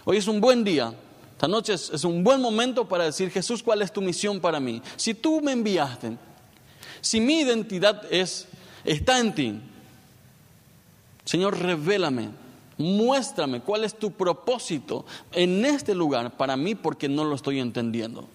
Hoy 0.05 0.17
es 0.17 0.27
un 0.27 0.41
buen 0.41 0.63
día 0.63 0.93
esta 1.41 1.47
noche 1.47 1.73
es, 1.73 2.03
un 2.03 2.23
buen 2.23 2.39
momento 2.39 2.87
para 2.87 3.05
decir, 3.05 3.31
Jesús, 3.31 3.63
¿cuál 3.63 3.81
es 3.81 3.91
tu 3.91 3.99
misión 3.99 4.39
para 4.39 4.59
mí? 4.59 4.79
Si 4.95 5.15
tú 5.15 5.41
me 5.41 5.53
enviaste, 5.53 6.15
si 7.01 7.19
mi 7.19 7.39
identidad 7.39 8.03
es, 8.13 8.47
está 8.85 9.17
en 9.17 9.33
ti, 9.33 9.59
Señor, 11.25 11.57
revélame, 11.57 12.29
muéstrame 12.81 13.61
cuál 13.61 13.83
es 13.83 13.97
tu 13.97 14.11
propósito 14.11 15.05
en 15.31 15.65
este 15.65 15.95
lugar 15.95 16.37
para 16.37 16.57
mí 16.57 16.75
porque 16.75 17.07
no 17.07 17.23
lo 17.23 17.35
estoy 17.35 17.59
entendiendo. 17.59 18.27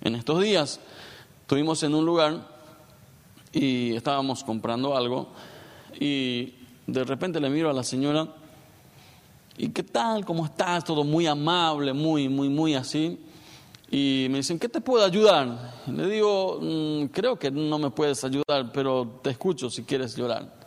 En 0.00 0.14
estos 0.14 0.42
días 0.42 0.80
estuvimos 1.42 1.82
en 1.82 1.94
un 1.94 2.04
lugar 2.04 2.48
y 3.52 3.94
estábamos 3.94 4.42
comprando 4.44 4.96
algo 4.96 5.28
y 6.00 6.54
de 6.86 7.04
repente 7.04 7.40
le 7.40 7.50
miro 7.50 7.70
a 7.70 7.72
la 7.72 7.84
señora 7.84 8.28
¿y 9.56 9.68
qué 9.68 9.82
tal? 9.82 10.24
¿Cómo 10.24 10.44
estás? 10.46 10.84
Todo 10.84 11.04
muy 11.04 11.26
amable, 11.26 11.92
muy, 11.92 12.28
muy, 12.28 12.48
muy 12.48 12.74
así. 12.74 13.18
Y 13.90 14.26
me 14.30 14.38
dicen, 14.38 14.58
¿qué 14.58 14.68
te 14.68 14.80
puedo 14.80 15.04
ayudar? 15.04 15.82
le 15.86 16.06
digo, 16.08 16.58
mm, 16.60 17.06
creo 17.06 17.38
que 17.38 17.50
no 17.50 17.78
me 17.78 17.90
puedes 17.90 18.24
ayudar, 18.24 18.72
pero 18.72 19.20
te 19.22 19.30
escucho 19.30 19.68
si 19.68 19.82
quieres 19.84 20.16
llorar. 20.16 20.61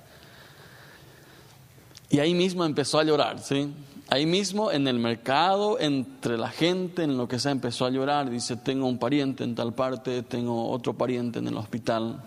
Y 2.10 2.20
ahí 2.20 2.34
mismo 2.34 2.66
empezó 2.66 3.00
a 3.00 3.04
llorar, 3.04 3.40
¿sí? 3.40 3.74
Ahí 4.10 4.26
mismo 4.26 4.72
en 4.72 4.88
el 4.88 5.00
mercado, 5.00 5.80
entre 5.80 6.38
la 6.38 6.50
gente, 6.50 7.04
en 7.04 7.18
lo 7.18 7.28
que 7.28 7.40
sea, 7.40 7.52
empezó 7.52 7.86
a 7.86 7.90
llorar. 7.90 8.30
Dice, 8.30 8.56
tengo 8.56 8.86
un 8.88 9.00
pariente 9.00 9.44
en 9.44 9.56
tal 9.56 9.74
parte, 9.74 10.22
tengo 10.22 10.70
otro 10.70 10.94
pariente 10.94 11.40
en 11.40 11.48
el 11.48 11.58
hospital 11.58 12.22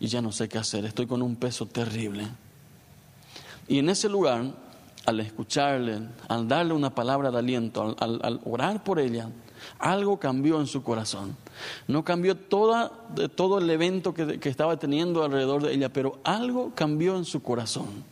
y 0.00 0.06
ya 0.06 0.22
no 0.22 0.32
sé 0.32 0.48
qué 0.48 0.58
hacer, 0.58 0.84
estoy 0.84 1.06
con 1.06 1.22
un 1.22 1.36
peso 1.36 1.66
terrible. 1.66 2.26
Y 3.68 3.78
en 3.78 3.88
ese 3.88 4.08
lugar 4.08 4.44
al 5.06 5.20
escucharle, 5.20 6.00
al 6.28 6.48
darle 6.48 6.72
una 6.72 6.94
palabra 6.94 7.30
de 7.30 7.38
aliento, 7.38 7.94
al, 7.98 8.40
orar 8.44 8.82
por 8.82 8.98
ella, 8.98 9.28
algo 9.78 10.18
cambió 10.18 10.60
en 10.60 10.66
su 10.66 10.82
corazón. 10.82 11.36
No 11.88 12.04
cambió 12.04 12.36
toda, 12.36 12.90
todo 13.34 13.58
el 13.58 13.68
evento 13.68 14.14
que, 14.14 14.38
que, 14.40 14.48
estaba 14.48 14.78
teniendo 14.78 15.22
alrededor 15.22 15.62
de 15.62 15.74
ella, 15.74 15.92
pero 15.92 16.18
algo 16.24 16.72
cambió 16.74 17.16
en 17.16 17.24
su 17.24 17.42
corazón. 17.42 18.04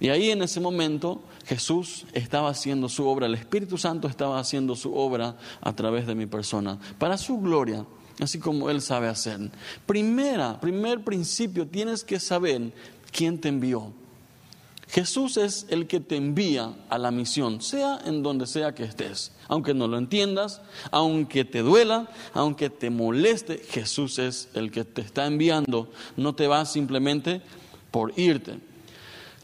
Y 0.00 0.10
ahí 0.10 0.30
en 0.30 0.42
ese 0.42 0.60
momento 0.60 1.20
Jesús 1.46 2.06
estaba 2.12 2.50
haciendo 2.50 2.88
su 2.88 3.06
obra, 3.06 3.26
el 3.26 3.34
Espíritu 3.34 3.78
Santo 3.78 4.06
estaba 4.06 4.38
haciendo 4.38 4.76
su 4.76 4.94
obra 4.94 5.36
a 5.60 5.74
través 5.74 6.06
de 6.06 6.14
mi 6.14 6.26
persona, 6.26 6.78
para 6.98 7.18
su 7.18 7.38
gloria, 7.38 7.84
así 8.20 8.38
como 8.38 8.70
Él 8.70 8.80
sabe 8.80 9.08
hacer. 9.08 9.50
Primera, 9.86 10.60
primer 10.60 11.02
principio, 11.02 11.66
tienes 11.66 12.04
que 12.04 12.20
saber 12.20 12.72
quién 13.10 13.40
te 13.40 13.48
envió. 13.48 13.92
Jesús 14.90 15.36
es 15.36 15.66
el 15.68 15.86
que 15.86 16.00
te 16.00 16.16
envía 16.16 16.72
a 16.88 16.96
la 16.96 17.10
misión, 17.10 17.60
sea 17.60 18.00
en 18.06 18.22
donde 18.22 18.46
sea 18.46 18.74
que 18.74 18.84
estés. 18.84 19.32
Aunque 19.46 19.74
no 19.74 19.86
lo 19.86 19.98
entiendas, 19.98 20.62
aunque 20.90 21.44
te 21.44 21.60
duela, 21.60 22.08
aunque 22.32 22.70
te 22.70 22.88
moleste, 22.88 23.58
Jesús 23.68 24.18
es 24.18 24.48
el 24.54 24.70
que 24.70 24.84
te 24.84 25.02
está 25.02 25.26
enviando. 25.26 25.90
No 26.16 26.34
te 26.34 26.46
vas 26.46 26.72
simplemente 26.72 27.42
por 27.90 28.18
irte. 28.18 28.60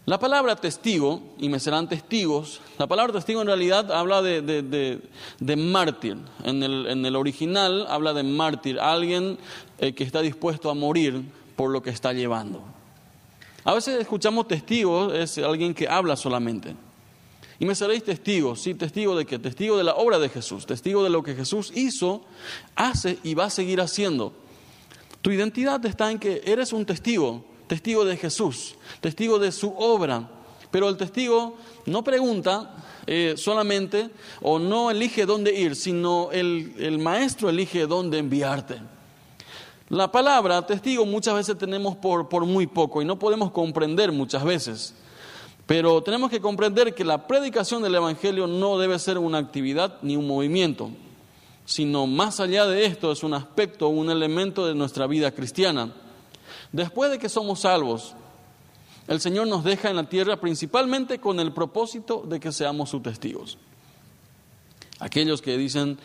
La 0.06 0.18
palabra 0.18 0.54
testigo, 0.56 1.23
y 1.38 1.49
me 1.49 1.58
serán 1.58 1.88
testigos, 1.88 2.61
la 2.78 2.87
palabra 2.87 3.14
testigo 3.14 3.40
en 3.40 3.46
realidad 3.46 3.90
habla 3.90 4.20
de, 4.20 4.42
de, 4.42 5.56
mártir. 5.56 6.18
En 6.44 6.62
el, 6.62 6.87
en 6.88 7.06
el, 7.06 7.16
original 7.16 7.87
habla 7.88 8.12
de 8.12 8.23
mártir, 8.23 8.78
alguien 8.78 9.38
eh, 9.78 9.94
que 9.94 10.04
está 10.04 10.20
dispuesto 10.20 10.68
a 10.68 10.75
morir 10.75 11.23
por 11.56 11.70
lo 11.70 11.82
que 11.82 11.88
está 11.88 12.12
llevando. 12.12 12.62
A 13.64 13.73
veces 13.73 13.99
escuchamos 13.99 14.46
testigos, 14.46 15.14
es 15.14 15.38
alguien 15.38 15.73
que 15.73 15.88
habla 15.88 16.16
solamente. 16.16 16.76
Y 17.58 17.64
me 17.64 17.75
seréis 17.75 18.04
testigos, 18.04 18.61
¿sí? 18.61 18.75
Testigo 18.75 19.16
de 19.16 19.25
qué? 19.25 19.38
Testigo 19.38 19.78
de 19.78 19.84
la 19.84 19.94
obra 19.94 20.18
de 20.18 20.28
Jesús, 20.28 20.66
testigo 20.66 21.02
de 21.02 21.08
lo 21.08 21.23
que 21.23 21.34
Jesús 21.34 21.73
hizo, 21.75 22.26
hace 22.76 23.18
y 23.23 23.32
va 23.32 23.44
a 23.44 23.50
seguir 23.50 23.80
haciendo. 23.80 24.34
Tu 25.23 25.30
identidad 25.30 25.82
está 25.87 26.11
en 26.11 26.18
que 26.18 26.42
eres 26.44 26.75
un 26.75 26.84
testigo, 26.84 27.42
testigo 27.66 28.04
de 28.04 28.16
Jesús, 28.16 28.75
testigo 29.00 29.38
de 29.38 29.52
su 29.52 29.75
obra. 29.76 30.28
Pero 30.71 30.88
el 30.88 30.97
testigo 30.97 31.56
no 31.87 32.02
pregunta 32.02 32.75
eh, 33.06 33.35
solamente 33.37 34.11
o 34.42 34.59
no 34.59 34.90
elige 34.90 35.26
dónde 35.26 35.54
ir, 35.54 35.76
sino 35.76 36.30
el, 36.33 36.75
el 36.78 36.99
maestro 36.99 37.49
elige 37.49 37.87
dónde 37.87 38.18
enviarte. 38.18 38.80
La 39.90 40.11
palabra 40.11 40.66
testigo 40.66 41.04
muchas 41.04 41.35
veces 41.35 41.59
tenemos 41.59 41.94
por, 41.97 42.28
por 42.28 42.47
muy 42.47 42.66
poco 42.66 43.02
y 43.02 43.04
no 43.04 43.18
podemos 43.18 43.50
comprender 43.50 44.11
muchas 44.12 44.42
veces. 44.42 44.94
Pero 45.66 46.02
tenemos 46.02 46.30
que 46.30 46.40
comprender 46.40 46.94
que 46.94 47.04
la 47.04 47.26
predicación 47.26 47.83
del 47.83 47.94
Evangelio 47.94 48.47
no 48.47 48.78
debe 48.78 48.99
ser 48.99 49.18
una 49.18 49.38
actividad 49.38 49.99
ni 50.02 50.16
un 50.16 50.26
movimiento, 50.26 50.90
sino 51.64 52.06
más 52.06 52.40
allá 52.40 52.66
de 52.66 52.85
esto 52.85 53.12
es 53.12 53.23
un 53.23 53.35
aspecto, 53.35 53.88
un 53.88 54.11
elemento 54.11 54.66
de 54.66 54.75
nuestra 54.75 55.06
vida 55.06 55.30
cristiana. 55.33 55.92
Después 56.75 57.09
de 57.09 57.21
que 57.21 57.28
somos 57.28 57.61
salvos, 57.61 58.14
el 59.07 59.21
Señor 59.21 59.47
nos 59.47 59.62
deja 59.62 59.90
en 59.90 59.95
la 59.95 60.09
tierra 60.09 60.40
principalmente 60.40 61.21
con 61.21 61.38
el 61.38 61.52
propósito 61.52 62.25
de 62.26 62.40
que 62.40 62.50
seamos 62.50 62.90
sus 62.90 63.00
testigos. 63.00 63.59
Aquellos 64.99 65.40
que 65.40 65.57
dicen, 65.57 65.97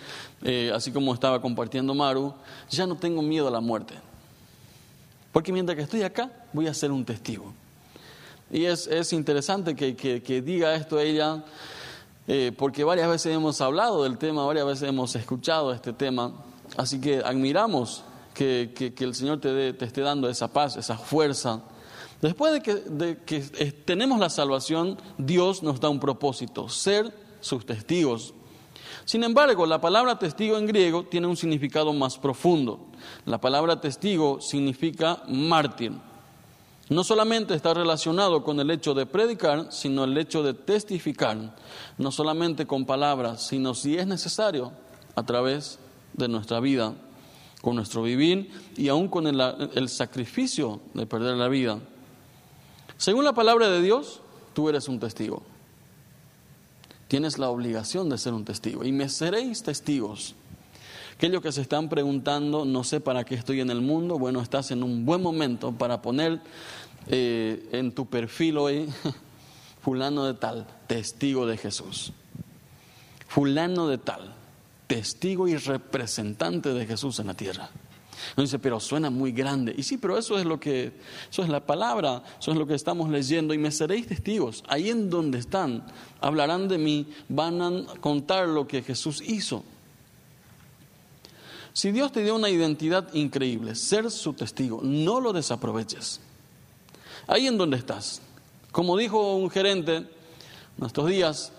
eh, 0.43 0.71
así 0.71 0.91
como 0.91 1.11
estaba 1.11 1.41
compartiendo 1.41 1.95
Maru, 1.95 2.35
ya 2.69 2.85
no 2.85 2.95
tengo 2.97 3.23
miedo 3.23 3.47
a 3.47 3.51
la 3.51 3.61
muerte. 3.61 3.95
Porque 5.31 5.51
mientras 5.51 5.75
que 5.75 5.81
estoy 5.81 6.03
acá, 6.03 6.31
voy 6.53 6.67
a 6.67 6.73
ser 6.75 6.91
un 6.91 7.03
testigo. 7.03 7.51
Y 8.51 8.65
es, 8.65 9.11
interesante 9.11 9.75
que, 9.75 10.41
diga 10.43 10.75
esto 10.75 10.99
ella, 10.99 11.43
eh, 12.27 12.51
porque 12.55 12.83
varias 12.83 13.09
veces 13.09 13.33
hemos 13.33 13.59
hablado 13.59 14.03
del 14.03 14.19
tema, 14.19 14.45
varias 14.45 14.67
veces 14.67 14.87
hemos 14.87 15.15
escuchado 15.15 15.73
este 15.73 15.93
tema. 15.93 16.31
Así 16.77 17.01
que 17.01 17.23
admiramos 17.25 18.03
que, 18.39 18.93
el 18.99 19.15
Señor 19.15 19.39
te, 19.39 19.73
te, 19.73 19.85
esté 19.85 20.01
dando 20.01 20.29
esa 20.29 20.51
paz, 20.51 20.77
esa 20.77 20.97
fuerza. 20.97 21.61
Después 22.21 22.53
de 22.53 22.61
que, 22.61 22.75
de 22.75 23.17
que 23.23 23.39
tenemos 23.85 24.19
la 24.19 24.29
salvación, 24.29 24.97
Dios 25.17 25.61
nos 25.63 25.79
da 25.79 25.89
un 25.89 25.99
propósito, 25.99 26.69
ser 26.69 27.13
sus 27.41 27.65
testigos. 27.65 28.33
Sin 29.05 29.23
embargo, 29.23 29.65
la 29.65 29.81
palabra 29.81 30.19
testigo 30.19 30.57
en 30.57 30.67
griego 30.67 31.03
tiene 31.03 31.27
un 31.27 31.35
significado 31.35 31.91
más 31.93 32.17
profundo. 32.17 32.87
La 33.25 33.41
palabra 33.41 33.81
testigo 33.81 34.39
significa 34.39 35.23
mártir. 35.27 35.93
No 36.89 37.03
solamente 37.03 37.53
está 37.53 37.73
relacionado 37.73 38.43
con 38.43 38.59
el 38.59 38.71
hecho 38.71 38.93
de 38.93 39.05
predicar, 39.05 39.67
sino 39.71 40.05
el 40.05 40.17
hecho 40.17 40.43
de 40.43 40.53
testificar, 40.53 41.55
no 41.97 42.11
solamente 42.11 42.65
con 42.65 42.85
palabras, 42.85 43.45
sino 43.45 43.75
si 43.75 43.97
es 43.97 44.07
necesario, 44.07 44.71
a 45.15 45.23
través 45.25 45.77
de 46.13 46.27
nuestra 46.27 46.59
vida, 46.59 46.95
con 47.61 47.75
nuestro 47.75 48.03
vivir 48.03 48.49
y 48.77 48.87
aún 48.87 49.07
con 49.07 49.27
el, 49.27 49.89
sacrificio 49.89 50.79
de 50.93 51.05
perder 51.05 51.35
la 51.35 51.47
vida. 51.47 51.79
Según 52.97 53.25
la 53.25 53.33
palabra 53.33 53.69
de 53.69 53.81
Dios, 53.81 54.21
tú 54.53 54.69
eres 54.69 54.87
un 54.87 54.99
testigo 54.99 55.43
tienes 57.09 57.39
la 57.39 57.49
obligación 57.49 58.07
de 58.07 58.17
ser 58.17 58.33
un 58.33 58.45
testigo 58.45 58.85
y 58.85 58.93
me 58.93 59.09
seréis 59.09 59.63
testigos. 59.63 60.35
Aquellos 61.15 61.41
que 61.41 61.51
se 61.51 61.61
están 61.61 61.89
preguntando, 61.89 62.63
no 62.63 62.85
sé 62.85 63.01
para 63.01 63.25
qué 63.25 63.35
estoy 63.35 63.59
en 63.59 63.71
el 63.71 63.81
mundo, 63.81 64.17
bueno, 64.17 64.41
estás 64.41 64.71
en 64.71 64.83
un 64.83 65.05
buen 65.05 65.21
momento 65.21 65.73
para 65.73 66.01
poner 66.01 66.39
eh, 67.07 67.67
en 67.73 67.91
tu 67.91 68.05
perfil 68.05 68.57
hoy, 68.57 68.87
fulano 69.81 70.23
de 70.25 70.35
tal, 70.35 70.67
testigo 70.87 71.45
de 71.45 71.57
Jesús. 71.57 72.13
Fulano 73.27 73.87
de 73.87 73.97
tal, 73.97 74.35
testigo 74.89 75.47
y 75.47 75.55
representante 75.55 76.73
de 76.73 76.87
Jesús 76.87 77.19
en 77.19 77.27
la 77.27 77.35
tierra. 77.35 77.69
No 78.35 78.41
dice, 78.41 78.57
pero 78.57 78.79
suena 78.79 79.11
muy 79.11 79.31
grande. 79.31 79.73
Y 79.77 79.83
sí, 79.83 79.97
pero 79.97 80.17
eso 80.17 80.39
es 80.39 80.45
lo 80.45 80.59
que, 80.59 80.91
eso 81.29 81.43
es 81.43 81.47
la 81.47 81.63
palabra, 81.63 82.23
eso 82.39 82.51
es 82.51 82.57
lo 82.57 82.65
que 82.65 82.73
estamos 82.73 83.07
leyendo. 83.07 83.53
Y 83.53 83.59
me 83.59 83.69
seréis 83.69 84.07
testigos. 84.07 84.63
Ahí 84.67 84.89
en 84.89 85.11
donde 85.11 85.37
están, 85.37 85.85
hablarán 86.19 86.67
de 86.67 86.79
mí, 86.79 87.07
van 87.29 87.61
a 87.61 87.85
contar 88.01 88.47
lo 88.47 88.67
que 88.67 88.81
Jesús 88.81 89.21
hizo. 89.21 89.63
Si 91.71 91.91
Dios 91.91 92.11
te 92.11 92.23
dio 92.23 92.35
una 92.35 92.49
identidad 92.49 93.13
increíble, 93.13 93.75
ser 93.75 94.09
su 94.09 94.33
testigo, 94.33 94.81
no 94.83 95.21
lo 95.21 95.33
desaproveches. 95.33 96.19
Ahí 97.27 97.45
en 97.45 97.59
donde 97.59 97.77
estás. 97.77 98.23
Como 98.71 98.97
dijo 98.97 99.35
un 99.35 99.51
gerente 99.51 100.07
nuestros 100.77 101.07
días, 101.07 101.53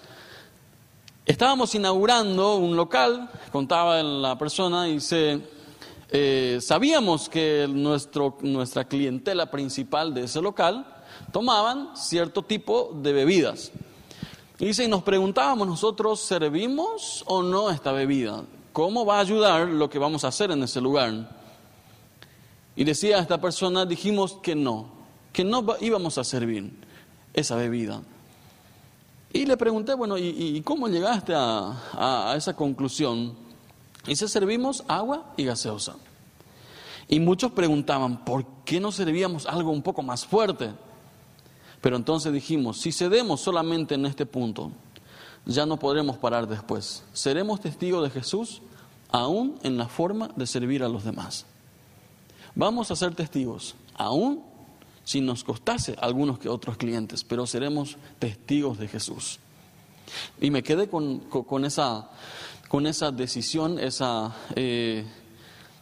estábamos 1.27 1.75
inaugurando 1.75 2.57
un 2.57 2.77
local, 2.77 3.31
contaba 3.53 4.03
la 4.03 4.37
persona, 4.39 4.85
dice, 4.85 5.41
eh, 6.11 6.59
sabíamos 6.61 7.29
que 7.29 7.67
nuestro, 7.69 8.37
nuestra 8.43 8.85
clientela 8.85 9.51
principal 9.51 10.13
de 10.13 10.25
ese 10.25 10.41
local 10.41 10.87
tomaban 11.33 11.97
cierto 11.97 12.43
tipo 12.43 12.93
de 13.01 13.13
bebidas. 13.13 13.73
Y 14.59 14.67
dice, 14.67 14.85
y 14.85 14.89
nos 14.89 15.03
preguntábamos 15.03 15.67
nosotros, 15.67 16.21
¿servimos 16.21 17.25
o 17.27 17.43
no 17.43 17.71
esta 17.71 17.93
bebida? 17.93 18.45
¿Cómo 18.73 19.07
va 19.07 19.17
a 19.17 19.21
ayudar 19.21 19.69
lo 19.69 19.89
que 19.89 19.99
vamos 19.99 20.25
a 20.25 20.29
hacer 20.29 20.51
en 20.51 20.63
ese 20.63 20.81
lugar? 20.81 21.41
Y 22.77 22.85
decía 22.85 23.19
esta 23.19 23.41
persona, 23.41 23.87
dijimos 23.87 24.39
que 24.43 24.55
no, 24.55 24.89
que 25.33 25.45
no 25.45 25.65
íbamos 25.81 26.19
a 26.19 26.25
servir 26.25 26.73
esa 27.33 27.57
bebida. 27.57 28.03
Y 29.33 29.47
le 29.47 29.57
pregunté, 29.57 29.95
bueno, 29.95 30.19
¿y, 30.19 30.61
cómo 30.63 30.89
llegaste 30.89 31.35
a, 31.35 32.31
a 32.33 32.35
esa 32.37 32.55
conclusión? 32.55 33.35
Y 34.07 34.17
se 34.17 34.29
servimos 34.29 34.83
agua 34.89 35.33
y 35.37 35.45
gaseosa. 35.45 35.97
Y 37.09 37.21
muchos 37.21 37.53
preguntaban, 37.53 38.25
¿por 38.25 38.45
qué 38.65 38.81
no 38.81 38.91
servíamos 38.91 39.47
algo 39.47 39.71
un 39.71 39.83
poco 39.83 40.03
más 40.03 40.27
fuerte? 40.27 40.71
Pero 41.81 41.97
entonces 41.97 42.33
dijimos, 42.33 42.81
si 42.81 42.93
cedemos 42.93 43.41
solamente 43.41 43.95
en 43.95 44.07
este 44.07 44.27
punto, 44.27 44.71
ya 45.47 45.67
no 45.67 45.79
podremos 45.79 46.17
parar 46.19 46.47
después. 46.47 47.05
Seremos 47.13 47.61
testigos 47.61 48.03
de 48.03 48.11
Jesús 48.11 48.63
aún 49.11 49.59
en 49.63 49.77
la 49.77 49.89
forma 49.89 50.31
de 50.37 50.47
servir 50.47 50.83
a 50.83 50.89
los 50.89 51.05
demás. 51.05 51.47
Vamos 52.55 52.91
a 52.91 52.97
ser 52.97 53.15
testigos, 53.15 53.75
aún 53.95 54.43
si 55.11 55.21
nos 55.21 55.43
costase 55.43 55.97
algunos 56.01 56.39
que 56.39 56.49
otros 56.49 56.77
clientes, 56.77 57.25
pero 57.25 57.45
seremos 57.45 57.97
testigos 58.21 58.79
de 58.79 58.87
Jesús. 58.87 59.41
Y 60.41 60.53
me 60.53 60.63
quedé 60.63 60.89
con, 60.89 61.19
con, 61.19 61.65
esa, 61.65 62.09
con 62.69 62.87
esa 62.87 63.11
decisión, 63.11 63.81
esa 63.81 64.33
eh, 64.55 65.05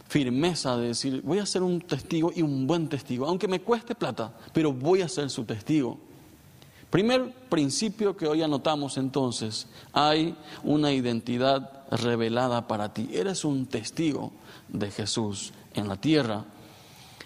firmeza 0.08 0.78
de 0.78 0.88
decir, 0.88 1.20
voy 1.20 1.40
a 1.40 1.44
ser 1.44 1.62
un 1.62 1.82
testigo 1.82 2.32
y 2.34 2.40
un 2.40 2.66
buen 2.66 2.88
testigo, 2.88 3.26
aunque 3.26 3.48
me 3.48 3.60
cueste 3.60 3.94
plata, 3.94 4.32
pero 4.54 4.72
voy 4.72 5.02
a 5.02 5.08
ser 5.10 5.28
su 5.28 5.44
testigo. 5.44 5.98
Primer 6.88 7.30
principio 7.50 8.16
que 8.16 8.26
hoy 8.26 8.40
anotamos 8.40 8.96
entonces, 8.96 9.66
hay 9.92 10.34
una 10.64 10.90
identidad 10.90 11.82
revelada 11.90 12.66
para 12.66 12.94
ti. 12.94 13.10
Eres 13.12 13.44
un 13.44 13.66
testigo 13.66 14.32
de 14.68 14.90
Jesús 14.90 15.52
en 15.74 15.86
la 15.86 15.96
tierra. 15.96 16.46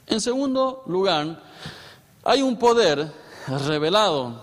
En 0.08 0.20
segundo 0.20 0.82
lugar, 0.88 1.40
hay 2.24 2.42
un 2.42 2.56
poder 2.56 3.10
revelado. 3.66 4.42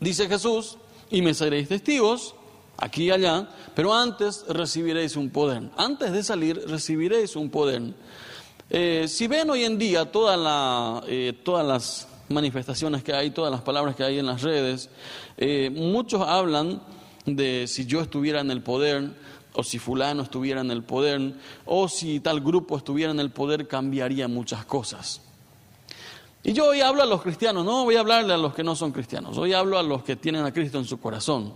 Dice 0.00 0.28
Jesús, 0.28 0.76
y 1.10 1.22
me 1.22 1.34
seréis 1.34 1.68
testigos 1.68 2.34
aquí 2.76 3.04
y 3.04 3.10
allá, 3.10 3.48
pero 3.74 3.94
antes 3.94 4.44
recibiréis 4.48 5.16
un 5.16 5.30
poder. 5.30 5.70
Antes 5.76 6.12
de 6.12 6.22
salir 6.22 6.62
recibiréis 6.66 7.36
un 7.36 7.50
poder. 7.50 7.82
Eh, 8.70 9.06
si 9.08 9.26
ven 9.26 9.50
hoy 9.50 9.64
en 9.64 9.78
día 9.78 10.10
eh, 11.06 11.32
todas 11.44 11.66
las 11.66 12.08
manifestaciones 12.28 13.02
que 13.02 13.12
hay, 13.12 13.30
todas 13.30 13.52
las 13.52 13.60
palabras 13.60 13.94
que 13.94 14.04
hay 14.04 14.18
en 14.18 14.26
las 14.26 14.42
redes, 14.42 14.90
eh, 15.36 15.70
muchos 15.70 16.22
hablan 16.22 16.82
de 17.26 17.66
si 17.66 17.86
yo 17.86 18.00
estuviera 18.00 18.40
en 18.40 18.50
el 18.50 18.62
poder, 18.62 19.10
o 19.54 19.62
si 19.62 19.78
fulano 19.78 20.22
estuviera 20.22 20.60
en 20.62 20.70
el 20.70 20.82
poder, 20.82 21.34
o 21.64 21.88
si 21.88 22.20
tal 22.20 22.40
grupo 22.40 22.76
estuviera 22.76 23.12
en 23.12 23.20
el 23.20 23.30
poder, 23.30 23.68
cambiaría 23.68 24.26
muchas 24.26 24.64
cosas. 24.64 25.20
Y 26.46 26.52
yo 26.52 26.66
hoy 26.66 26.82
hablo 26.82 27.02
a 27.02 27.06
los 27.06 27.22
cristianos, 27.22 27.64
no 27.64 27.84
voy 27.84 27.96
a 27.96 28.00
hablarle 28.00 28.34
a 28.34 28.36
los 28.36 28.52
que 28.54 28.62
no 28.62 28.76
son 28.76 28.92
cristianos, 28.92 29.38
hoy 29.38 29.54
hablo 29.54 29.78
a 29.78 29.82
los 29.82 30.04
que 30.04 30.16
tienen 30.16 30.44
a 30.44 30.52
Cristo 30.52 30.78
en 30.78 30.84
su 30.84 31.00
corazón. 31.00 31.54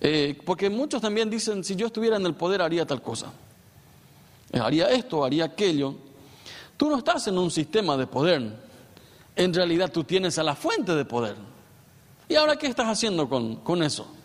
Eh, 0.00 0.38
porque 0.42 0.70
muchos 0.70 1.02
también 1.02 1.28
dicen, 1.28 1.62
si 1.62 1.76
yo 1.76 1.88
estuviera 1.88 2.16
en 2.16 2.24
el 2.24 2.34
poder 2.34 2.62
haría 2.62 2.86
tal 2.86 3.02
cosa, 3.02 3.30
eh, 4.50 4.58
haría 4.58 4.88
esto, 4.88 5.22
haría 5.22 5.44
aquello. 5.44 5.94
Tú 6.78 6.88
no 6.88 6.96
estás 6.96 7.26
en 7.28 7.36
un 7.36 7.50
sistema 7.50 7.94
de 7.98 8.06
poder, 8.06 8.42
en 9.36 9.52
realidad 9.52 9.92
tú 9.92 10.02
tienes 10.02 10.38
a 10.38 10.42
la 10.42 10.54
fuente 10.54 10.94
de 10.94 11.04
poder. 11.04 11.36
¿Y 12.30 12.36
ahora 12.36 12.56
qué 12.56 12.68
estás 12.68 12.86
haciendo 12.86 13.28
con, 13.28 13.56
con 13.56 13.82
eso? 13.82 14.15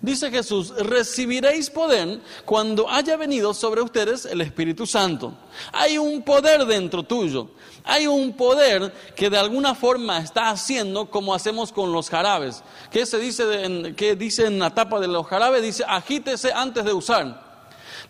Dice 0.00 0.30
Jesús, 0.30 0.72
recibiréis 0.76 1.70
poder 1.70 2.20
cuando 2.44 2.88
haya 2.88 3.16
venido 3.16 3.52
sobre 3.52 3.82
ustedes 3.82 4.26
el 4.26 4.40
Espíritu 4.40 4.86
Santo. 4.86 5.32
Hay 5.72 5.98
un 5.98 6.22
poder 6.22 6.64
dentro 6.66 7.02
tuyo. 7.02 7.48
Hay 7.82 8.06
un 8.06 8.32
poder 8.34 8.92
que 9.16 9.28
de 9.28 9.38
alguna 9.38 9.74
forma 9.74 10.18
está 10.18 10.50
haciendo 10.50 11.10
como 11.10 11.34
hacemos 11.34 11.72
con 11.72 11.90
los 11.92 12.10
jarabes. 12.10 12.62
¿Qué 12.92 13.06
se 13.06 13.18
dice, 13.18 13.64
en, 13.64 13.96
qué 13.96 14.14
dice 14.14 14.46
en 14.46 14.60
la 14.60 14.70
tapa 14.72 15.00
de 15.00 15.08
los 15.08 15.26
jarabes? 15.26 15.62
Dice, 15.62 15.84
agítese 15.88 16.52
antes 16.52 16.84
de 16.84 16.92
usar. 16.92 17.47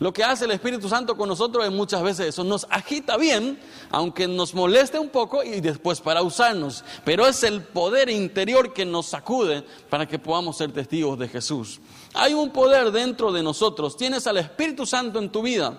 Lo 0.00 0.12
que 0.12 0.22
hace 0.22 0.44
el 0.44 0.52
Espíritu 0.52 0.88
Santo 0.88 1.16
con 1.16 1.28
nosotros 1.28 1.64
es 1.64 1.72
muchas 1.72 2.02
veces 2.02 2.28
eso, 2.28 2.44
nos 2.44 2.66
agita 2.70 3.16
bien, 3.16 3.58
aunque 3.90 4.28
nos 4.28 4.54
moleste 4.54 4.96
un 4.96 5.08
poco 5.08 5.42
y 5.42 5.60
después 5.60 6.00
para 6.00 6.22
usarnos, 6.22 6.84
pero 7.04 7.26
es 7.26 7.42
el 7.42 7.62
poder 7.62 8.08
interior 8.08 8.72
que 8.72 8.84
nos 8.84 9.06
sacude 9.06 9.64
para 9.90 10.06
que 10.06 10.20
podamos 10.20 10.56
ser 10.56 10.70
testigos 10.70 11.18
de 11.18 11.26
Jesús. 11.26 11.80
Hay 12.14 12.32
un 12.32 12.50
poder 12.50 12.92
dentro 12.92 13.32
de 13.32 13.42
nosotros, 13.42 13.96
tienes 13.96 14.28
al 14.28 14.36
Espíritu 14.36 14.86
Santo 14.86 15.18
en 15.18 15.30
tu 15.30 15.42
vida. 15.42 15.76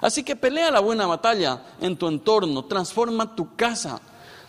Así 0.00 0.24
que 0.24 0.34
pelea 0.34 0.70
la 0.72 0.80
buena 0.80 1.06
batalla 1.06 1.62
en 1.80 1.96
tu 1.96 2.08
entorno, 2.08 2.64
transforma 2.64 3.36
tu 3.36 3.54
casa, 3.54 4.00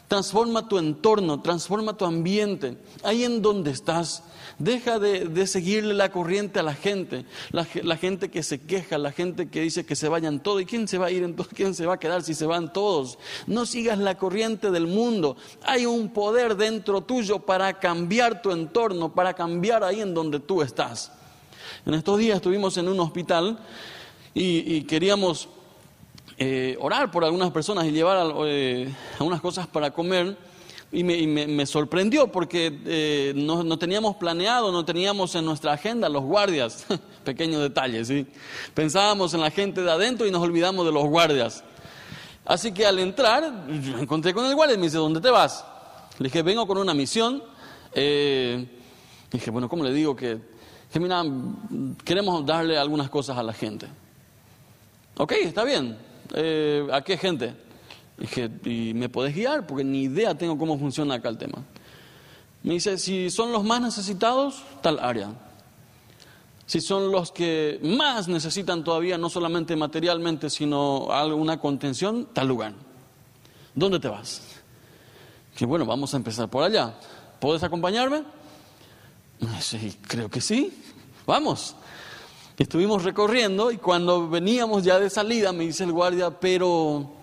transforma 0.08 0.68
tu 0.68 0.78
entorno, 0.78 1.42
transforma 1.42 1.98
tu 1.98 2.06
ambiente, 2.06 2.78
ahí 3.04 3.24
en 3.24 3.42
donde 3.42 3.72
estás. 3.72 4.24
Deja 4.60 4.98
de, 4.98 5.46
seguirle 5.46 5.94
la 5.94 6.12
corriente 6.12 6.60
a 6.60 6.64
la 6.64 6.74
gente, 6.74 7.26
la, 7.52 7.98
gente 7.98 8.30
que 8.32 8.42
se 8.42 8.60
queja, 8.60 8.98
la 8.98 9.12
gente 9.12 9.50
que 9.50 9.62
dice 9.62 9.86
que 9.86 9.96
se 9.96 10.10
vayan 10.10 10.42
todos. 10.42 10.62
¿Y 10.64 10.66
quién 10.66 10.88
se 10.88 10.98
va 10.98 11.08
a 11.08 11.12
ir 11.12 11.24
entonces? 11.24 11.54
¿Quién 11.56 11.76
se 11.76 11.86
va 11.86 11.96
a 11.96 12.00
quedar 12.00 12.24
si 12.24 12.34
se 12.34 12.48
van 12.48 12.74
todos? 12.74 13.20
No 13.46 13.68
sigas 13.68 14.00
la 14.00 14.18
corriente 14.18 14.72
del 14.72 14.88
mundo. 14.88 15.38
Hay 15.64 15.86
un 15.86 16.10
poder 16.10 16.56
dentro 16.56 17.02
tuyo 17.02 17.40
para 17.40 17.78
cambiar 17.80 18.42
tu 18.42 18.52
entorno, 18.52 19.14
para 19.14 19.34
cambiar 19.34 19.84
ahí 19.84 20.02
en 20.02 20.16
donde 20.16 20.40
tú 20.40 20.64
estás. 20.64 21.12
En 21.86 21.94
estos 21.94 22.18
días 22.18 22.38
estuvimos 22.38 22.78
en 22.78 22.88
un 22.88 23.00
hospital 23.00 23.60
y, 24.34 24.84
queríamos 24.84 25.50
eh, 26.38 26.78
orar 26.80 27.10
por 27.10 27.26
algunas 27.26 27.52
personas 27.52 27.86
y 27.86 27.92
llevar 27.92 28.34
eh, 28.46 28.94
algunas 29.20 29.42
cosas 29.42 29.68
para 29.68 29.92
comer. 29.92 30.38
Y 30.90 31.04
me, 31.04 31.66
sorprendió 31.66 32.32
porque 32.32 32.80
eh, 32.86 33.34
no, 33.36 33.78
teníamos 33.78 34.16
planeado, 34.16 34.72
no 34.72 34.86
teníamos 34.86 35.36
en 35.36 35.44
nuestra 35.44 35.74
agenda 35.74 36.08
los 36.08 36.24
guardias. 36.24 36.86
Pequeños 37.26 37.62
detalles, 37.62 38.08
¿sí? 38.08 38.26
Pensábamos 38.74 39.34
en 39.34 39.42
la 39.42 39.52
gente 39.52 39.82
de 39.82 39.92
adentro 39.92 40.26
y 40.26 40.32
nos 40.32 40.42
olvidamos 40.42 40.86
de 40.86 40.94
los 40.94 41.06
guardias. 41.06 41.64
Así 42.46 42.72
que 42.72 42.86
al 42.86 43.00
entrar, 43.00 43.52
me 43.68 44.02
encontré 44.02 44.34
con 44.34 44.46
el 44.46 44.56
guardia 44.56 44.76
y 44.76 44.78
me 44.78 44.86
dice, 44.86 44.98
¿dónde 44.98 45.20
te 45.20 45.30
vas? 45.30 45.66
Le 46.20 46.30
dije, 46.30 46.42
vengo 46.42 46.66
con 46.66 46.78
una 46.78 46.94
misión. 46.94 47.44
Eh, 47.94 48.66
dije, 49.30 49.52
bueno, 49.52 49.68
¿cómo 49.68 49.84
le 49.84 49.92
digo 49.92 50.16
que, 50.16 50.40
mira, 50.94 51.22
queremos 52.06 52.46
darle 52.46 52.78
algunas 52.78 53.10
cosas 53.10 53.38
a 53.38 53.44
la 53.44 53.52
gente? 53.52 53.88
Ok, 55.18 55.34
está 55.34 55.66
bien. 55.66 55.98
Eh, 56.34 56.88
¿A 56.92 57.02
qué 57.02 57.18
gente? 57.18 57.54
Dije, 58.18 58.50
¿y 58.66 58.94
me 58.94 59.10
podés 59.10 59.36
guiar? 59.36 59.68
Porque 59.68 59.84
ni 59.84 60.04
idea 60.04 60.36
tengo 60.38 60.58
cómo 60.58 60.78
funciona 60.78 61.16
acá 61.16 61.30
el 61.30 61.38
tema. 61.38 61.64
Me 62.64 62.74
dice, 62.74 62.98
si 62.98 63.30
son 63.30 63.52
los 63.52 63.64
más 63.64 63.82
necesitados, 63.82 64.64
tal 64.82 65.00
área. 65.00 65.30
Si 66.66 66.82
son 66.82 67.12
los 67.12 67.32
que 67.32 67.80
más 67.82 68.28
necesitan 68.28 68.84
todavía, 68.84 69.18
no 69.18 69.30
solamente 69.30 69.76
materialmente, 69.76 70.50
sino 70.50 71.08
alguna 71.12 71.60
contención, 71.60 72.28
tal 72.34 72.48
lugar. 72.48 72.74
¿Dónde 73.74 74.00
te 74.00 74.10
vas? 74.10 74.42
Que 75.56 75.66
bueno, 75.66 75.86
vamos 75.86 76.14
a 76.14 76.18
empezar 76.18 76.50
por 76.50 76.64
allá. 76.64 76.94
¿Puedes 77.40 77.64
acompañarme? 77.64 78.24
Sí, 79.62 79.96
creo 80.08 80.30
que 80.30 80.42
sí. 80.42 80.74
Vamos. 81.26 81.76
Estuvimos 82.58 83.04
recorriendo 83.04 83.72
y 83.72 83.78
cuando 83.78 84.28
veníamos 84.28 84.84
ya 84.84 85.00
de 85.00 85.10
salida 85.10 85.54
me 85.54 85.66
dice 85.66 85.84
el 85.84 85.92
guardia, 85.92 86.32
pero 86.32 87.18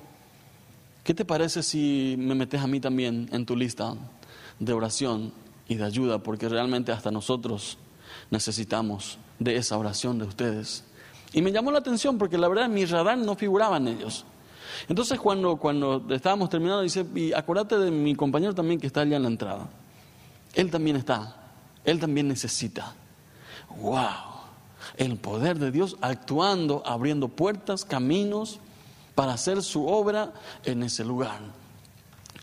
¿Qué 1.05 1.13
te 1.13 1.27
parece 1.27 1.63
si 1.63 2.17
me 2.19 2.35
metes 2.35 2.63
a 2.63 2.67
mí 2.67 2.81
también 2.81 3.29
en 3.31 3.45
tu 3.45 3.55
lista 3.55 3.95
de 4.59 4.73
oración 4.73 5.35
y 5.69 5.75
de 5.75 5.85
ayuda? 5.85 6.19
Porque 6.19 6.49
realmente 6.49 6.93
hasta 6.93 7.11
nosotros 7.11 7.77
necesitamos 8.31 9.19
de 9.39 9.57
esa 9.57 9.77
oración 9.77 10.19
de 10.19 10.25
ustedes. 10.25 10.83
Y 11.35 11.43
me 11.43 11.53
llamó 11.53 11.71
la 11.71 11.81
atención 11.81 12.17
porque 12.17 12.39
la 12.39 12.49
verdad 12.49 12.65
en 12.65 12.73
mi 12.73 12.87
radar 12.87 13.19
no 13.19 13.37
figuraban 13.37 13.87
ellos. 13.87 14.25
Entonces 14.89 15.21
cuando, 15.21 15.59
cuando 15.59 16.07
estábamos 16.09 16.49
terminando, 16.49 16.81
dice, 16.81 17.05
y 17.15 17.35
acuérdate 17.35 17.77
de 17.77 17.91
mi 17.91 18.15
compañero 18.15 18.55
también 18.55 18.81
que 18.81 18.87
está 18.87 19.03
allá 19.03 19.19
en 19.19 19.25
la 19.25 19.29
entrada. 19.29 19.69
Él 20.55 20.71
también 20.71 20.97
está, 20.97 21.37
él 21.85 22.01
también 22.01 22.29
necesita. 22.29 22.95
¡Wow! 23.77 24.34
El 24.97 25.17
poder 25.17 25.59
de 25.59 25.71
Dios 25.71 25.97
actuando, 26.01 26.83
abriendo 26.87 27.29
puertas, 27.29 27.85
caminos, 27.85 28.61
para 29.15 29.35
hacer 29.35 29.63
su 29.63 29.87
obra 29.87 30.33
en 30.65 30.83
ese 30.83 31.05
lugar. 31.05 31.41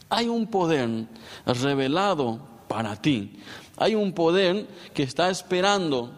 Hay 0.09 0.27
un 0.27 0.47
poder 0.47 1.05
revelado 1.45 2.39
para 2.67 2.95
ti. 2.95 3.39
Hay 3.77 3.95
un 3.95 4.13
poder 4.13 4.67
que 4.93 5.03
está 5.03 5.29
esperando 5.29 6.11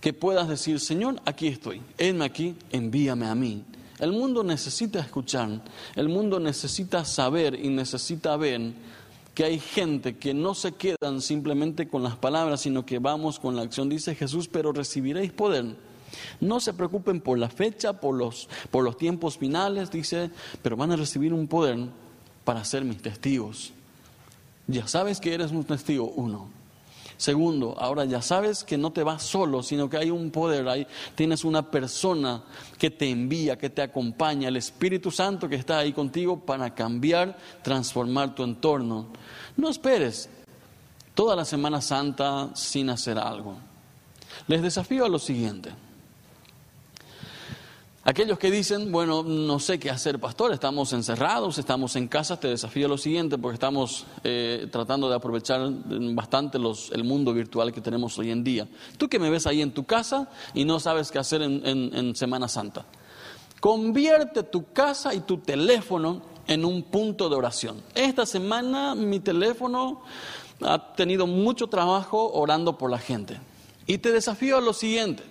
que 0.00 0.12
puedas 0.12 0.48
decir, 0.48 0.80
Señor, 0.80 1.20
aquí 1.24 1.48
estoy, 1.48 1.82
enme 1.98 2.24
aquí, 2.24 2.56
envíame 2.70 3.26
a 3.26 3.34
mí. 3.34 3.64
El 3.98 4.12
mundo 4.12 4.42
necesita 4.42 4.98
escuchar, 4.98 5.60
el 5.94 6.08
mundo 6.08 6.40
necesita 6.40 7.04
saber 7.04 7.54
y 7.54 7.68
necesita 7.68 8.36
ver 8.36 8.72
que 9.40 9.46
hay 9.46 9.58
gente 9.58 10.18
que 10.18 10.34
no 10.34 10.54
se 10.54 10.72
quedan 10.72 11.22
simplemente 11.22 11.88
con 11.88 12.02
las 12.02 12.14
palabras, 12.14 12.60
sino 12.60 12.84
que 12.84 12.98
vamos 12.98 13.40
con 13.40 13.56
la 13.56 13.62
acción. 13.62 13.88
Dice 13.88 14.14
Jesús, 14.14 14.48
pero 14.48 14.70
recibiréis 14.70 15.32
poder. 15.32 15.76
No 16.40 16.60
se 16.60 16.74
preocupen 16.74 17.22
por 17.22 17.38
la 17.38 17.48
fecha, 17.48 17.94
por 17.94 18.14
los, 18.14 18.50
por 18.70 18.84
los 18.84 18.98
tiempos 18.98 19.38
finales, 19.38 19.90
dice, 19.90 20.30
pero 20.60 20.76
van 20.76 20.92
a 20.92 20.96
recibir 20.96 21.32
un 21.32 21.46
poder 21.46 21.78
para 22.44 22.62
ser 22.66 22.84
mis 22.84 23.00
testigos. 23.00 23.72
Ya 24.66 24.86
sabes 24.86 25.20
que 25.20 25.32
eres 25.32 25.52
un 25.52 25.64
testigo, 25.64 26.12
uno. 26.16 26.50
Segundo, 27.20 27.76
ahora 27.78 28.06
ya 28.06 28.22
sabes 28.22 28.64
que 28.64 28.78
no 28.78 28.92
te 28.92 29.02
vas 29.02 29.22
solo, 29.22 29.62
sino 29.62 29.90
que 29.90 29.98
hay 29.98 30.10
un 30.10 30.30
poder, 30.30 30.66
ahí 30.66 30.86
tienes 31.14 31.44
una 31.44 31.70
persona 31.70 32.42
que 32.78 32.88
te 32.88 33.10
envía, 33.10 33.58
que 33.58 33.68
te 33.68 33.82
acompaña, 33.82 34.48
el 34.48 34.56
Espíritu 34.56 35.10
Santo 35.10 35.46
que 35.46 35.56
está 35.56 35.80
ahí 35.80 35.92
contigo 35.92 36.40
para 36.40 36.74
cambiar, 36.74 37.36
transformar 37.62 38.34
tu 38.34 38.42
entorno. 38.42 39.08
No 39.58 39.68
esperes 39.68 40.30
toda 41.12 41.36
la 41.36 41.44
Semana 41.44 41.82
Santa 41.82 42.52
sin 42.54 42.88
hacer 42.88 43.18
algo. 43.18 43.54
Les 44.46 44.62
desafío 44.62 45.04
a 45.04 45.08
lo 45.10 45.18
siguiente. 45.18 45.72
Aquellos 48.10 48.40
que 48.40 48.50
dicen, 48.50 48.90
bueno, 48.90 49.22
no 49.22 49.60
sé 49.60 49.78
qué 49.78 49.88
hacer, 49.88 50.18
pastor, 50.18 50.52
estamos 50.52 50.92
encerrados, 50.92 51.58
estamos 51.58 51.94
en 51.94 52.08
casa, 52.08 52.40
te 52.40 52.48
desafío 52.48 52.88
lo 52.88 52.98
siguiente, 52.98 53.38
porque 53.38 53.54
estamos 53.54 54.04
eh, 54.24 54.66
tratando 54.72 55.08
de 55.08 55.14
aprovechar 55.14 55.70
bastante 56.12 56.58
el 56.58 57.04
mundo 57.04 57.32
virtual 57.32 57.72
que 57.72 57.80
tenemos 57.80 58.18
hoy 58.18 58.32
en 58.32 58.42
día. 58.42 58.66
Tú 58.98 59.08
que 59.08 59.20
me 59.20 59.30
ves 59.30 59.46
ahí 59.46 59.62
en 59.62 59.70
tu 59.70 59.84
casa 59.84 60.28
y 60.54 60.64
no 60.64 60.80
sabes 60.80 61.12
qué 61.12 61.20
hacer 61.20 61.40
en, 61.40 61.64
en 61.64 62.16
Semana 62.16 62.48
Santa, 62.48 62.84
convierte 63.60 64.42
tu 64.42 64.72
casa 64.72 65.14
y 65.14 65.20
tu 65.20 65.38
teléfono 65.38 66.20
en 66.48 66.64
un 66.64 66.82
punto 66.82 67.28
de 67.28 67.36
oración. 67.36 67.80
Esta 67.94 68.26
semana 68.26 68.96
mi 68.96 69.20
teléfono 69.20 70.02
ha 70.62 70.94
tenido 70.96 71.28
mucho 71.28 71.68
trabajo 71.68 72.32
orando 72.32 72.76
por 72.76 72.90
la 72.90 72.98
gente. 72.98 73.38
Y 73.86 73.98
te 73.98 74.10
desafío 74.10 74.56
a 74.56 74.60
lo 74.60 74.72
siguiente. 74.72 75.29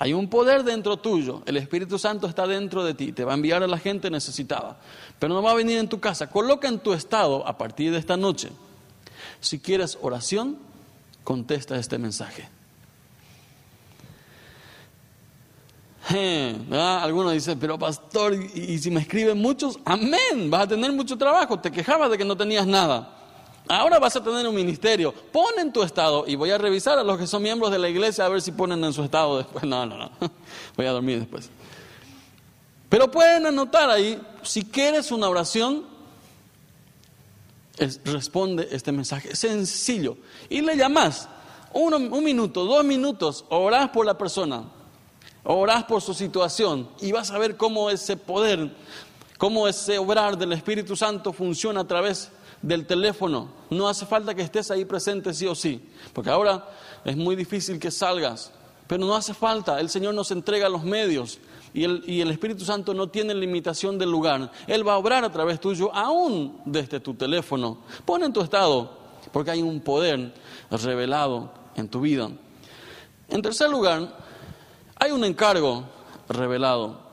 Hay 0.00 0.12
un 0.12 0.28
poder 0.28 0.62
dentro 0.62 0.96
tuyo, 0.96 1.42
el 1.46 1.56
Espíritu 1.56 1.98
Santo 1.98 2.28
está 2.28 2.46
dentro 2.46 2.84
de 2.84 2.94
ti, 2.94 3.12
te 3.12 3.24
va 3.24 3.32
a 3.32 3.34
enviar 3.34 3.64
a 3.64 3.66
la 3.66 3.78
gente 3.78 4.10
necesitada, 4.10 4.78
pero 5.18 5.34
no 5.34 5.42
va 5.42 5.50
a 5.50 5.54
venir 5.54 5.78
en 5.78 5.88
tu 5.88 5.98
casa. 5.98 6.30
Coloca 6.30 6.68
en 6.68 6.78
tu 6.78 6.92
estado 6.92 7.44
a 7.46 7.58
partir 7.58 7.90
de 7.90 7.98
esta 7.98 8.16
noche. 8.16 8.50
Si 9.40 9.58
quieres 9.58 9.98
oración, 10.00 10.58
contesta 11.24 11.76
este 11.76 11.98
mensaje. 11.98 12.48
Algunos 16.70 17.32
dicen, 17.32 17.58
pero 17.58 17.78
pastor, 17.78 18.34
y 18.34 18.78
si 18.78 18.90
me 18.90 19.00
escriben 19.00 19.36
muchos, 19.36 19.78
amén, 19.84 20.48
vas 20.48 20.62
a 20.62 20.68
tener 20.68 20.92
mucho 20.92 21.18
trabajo, 21.18 21.58
te 21.58 21.72
quejabas 21.72 22.10
de 22.10 22.16
que 22.16 22.24
no 22.24 22.36
tenías 22.36 22.66
nada. 22.66 23.17
Ahora 23.68 23.98
vas 23.98 24.16
a 24.16 24.22
tener 24.22 24.46
un 24.48 24.54
ministerio. 24.54 25.12
Pon 25.12 25.58
en 25.58 25.72
tu 25.72 25.82
estado 25.82 26.24
y 26.26 26.36
voy 26.36 26.50
a 26.50 26.58
revisar 26.58 26.98
a 26.98 27.04
los 27.04 27.18
que 27.18 27.26
son 27.26 27.42
miembros 27.42 27.70
de 27.70 27.78
la 27.78 27.88
iglesia 27.88 28.24
a 28.24 28.28
ver 28.28 28.40
si 28.40 28.52
ponen 28.52 28.82
en 28.82 28.92
su 28.92 29.02
estado 29.02 29.36
después. 29.38 29.64
No, 29.64 29.84
no, 29.84 29.98
no. 29.98 30.10
Voy 30.76 30.86
a 30.86 30.92
dormir 30.92 31.18
después. 31.18 31.50
Pero 32.88 33.10
pueden 33.10 33.44
anotar 33.44 33.90
ahí, 33.90 34.18
si 34.42 34.64
quieres 34.64 35.12
una 35.12 35.28
oración, 35.28 35.84
responde 38.04 38.68
este 38.72 38.90
mensaje. 38.92 39.36
Sencillo. 39.36 40.16
Y 40.48 40.62
le 40.62 40.74
llamas. 40.74 41.28
un 41.74 42.24
minuto, 42.24 42.64
dos 42.64 42.82
minutos, 42.84 43.44
orás 43.50 43.90
por 43.90 44.06
la 44.06 44.16
persona, 44.16 44.64
orás 45.44 45.84
por 45.84 46.00
su 46.00 46.14
situación 46.14 46.88
y 47.00 47.12
vas 47.12 47.30
a 47.30 47.38
ver 47.38 47.58
cómo 47.58 47.90
ese 47.90 48.16
poder, 48.16 48.74
cómo 49.36 49.68
ese 49.68 49.98
obrar 49.98 50.38
del 50.38 50.54
Espíritu 50.54 50.96
Santo 50.96 51.34
funciona 51.34 51.82
a 51.82 51.86
través 51.86 52.30
del 52.62 52.86
teléfono. 52.86 53.48
No 53.70 53.88
hace 53.88 54.06
falta 54.06 54.34
que 54.34 54.42
estés 54.42 54.70
ahí 54.70 54.84
presente 54.84 55.34
sí 55.34 55.46
o 55.46 55.54
sí, 55.54 55.80
porque 56.12 56.30
ahora 56.30 56.68
es 57.04 57.16
muy 57.16 57.36
difícil 57.36 57.78
que 57.78 57.90
salgas, 57.90 58.52
pero 58.86 59.04
no 59.04 59.14
hace 59.14 59.34
falta. 59.34 59.80
El 59.80 59.88
Señor 59.88 60.14
nos 60.14 60.30
entrega 60.30 60.68
los 60.68 60.84
medios 60.84 61.38
y 61.74 61.84
el, 61.84 62.02
y 62.06 62.20
el 62.20 62.30
Espíritu 62.30 62.64
Santo 62.64 62.94
no 62.94 63.08
tiene 63.08 63.34
limitación 63.34 63.98
del 63.98 64.10
lugar. 64.10 64.50
Él 64.66 64.86
va 64.86 64.94
a 64.94 64.98
obrar 64.98 65.24
a 65.24 65.32
través 65.32 65.60
tuyo, 65.60 65.94
aún 65.94 66.60
desde 66.64 67.00
tu 67.00 67.14
teléfono. 67.14 67.78
Pon 68.04 68.22
en 68.22 68.32
tu 68.32 68.40
estado, 68.40 68.90
porque 69.32 69.50
hay 69.50 69.62
un 69.62 69.80
poder 69.80 70.32
revelado 70.70 71.52
en 71.76 71.88
tu 71.88 72.00
vida. 72.00 72.30
En 73.28 73.42
tercer 73.42 73.68
lugar, 73.68 74.16
hay 74.96 75.10
un 75.10 75.22
encargo 75.24 75.84
revelado. 76.28 77.08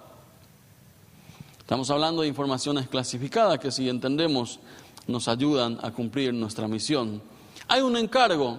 Estamos 1.60 1.90
hablando 1.90 2.22
de 2.22 2.28
informaciones 2.28 2.88
clasificadas 2.88 3.60
que 3.60 3.72
si 3.72 3.90
entendemos 3.90 4.60
nos 5.08 5.28
ayudan 5.28 5.80
a 5.82 5.92
cumplir 5.92 6.34
nuestra 6.34 6.68
misión. 6.68 7.22
Hay 7.68 7.82
un 7.82 7.98
encargo 7.98 8.58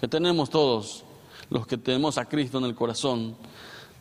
que 0.00 0.08
tenemos 0.08 0.50
todos 0.50 1.04
los 1.50 1.66
que 1.66 1.76
tenemos 1.76 2.18
a 2.18 2.24
Cristo 2.24 2.58
en 2.58 2.64
el 2.64 2.74
corazón. 2.74 3.36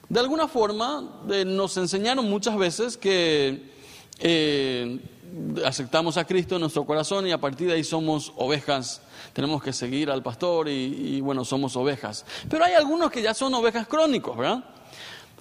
De 0.10 0.20
alguna 0.20 0.48
forma 0.48 1.22
eh, 1.30 1.44
nos 1.46 1.76
enseñaron 1.78 2.30
muchas 2.30 2.58
veces 2.58 2.98
que 2.98 3.72
eh, 4.20 5.00
aceptamos 5.66 6.18
a 6.18 6.26
Cristo 6.26 6.56
en 6.56 6.62
nuestro 6.62 6.86
corazón 6.86 7.28
y 7.28 7.32
a 7.32 7.38
partir 7.40 7.68
de 7.68 7.74
ahí 7.74 7.84
somos 7.84 8.34
ovejas. 8.38 9.02
Tenemos 9.34 9.62
que 9.62 9.74
seguir 9.74 10.10
al 10.10 10.24
pastor 10.24 10.70
y, 10.70 11.18
y 11.18 11.22
bueno, 11.22 11.44
somos 11.44 11.76
ovejas. 11.76 12.26
Pero 12.50 12.64
hay 12.64 12.74
algunos 12.74 13.12
que 13.12 13.22
ya 13.22 13.34
son 13.34 13.54
ovejas 13.54 13.88
crónicos, 13.88 14.38
¿verdad? 14.38 14.64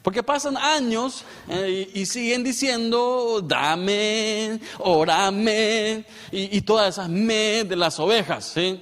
Porque 0.06 0.22
pasan 0.22 0.56
años 0.56 1.24
eh, 1.48 1.90
y, 1.92 2.06
siguen 2.06 2.44
diciendo, 2.44 3.42
dame, 3.42 4.60
órame, 4.78 6.04
y, 6.30 6.60
todas 6.60 6.90
esas 6.90 7.08
me 7.08 7.64
de 7.64 7.74
las 7.74 7.98
ovejas, 7.98 8.52
¿sí? 8.54 8.80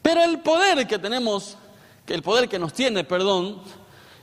Pero 0.00 0.22
el 0.22 0.38
poder 0.38 0.86
que 0.86 1.00
tenemos, 1.00 1.56
el 2.06 2.22
poder 2.22 2.48
que 2.48 2.60
nos 2.60 2.72
tiene, 2.72 3.02
perdón, 3.02 3.60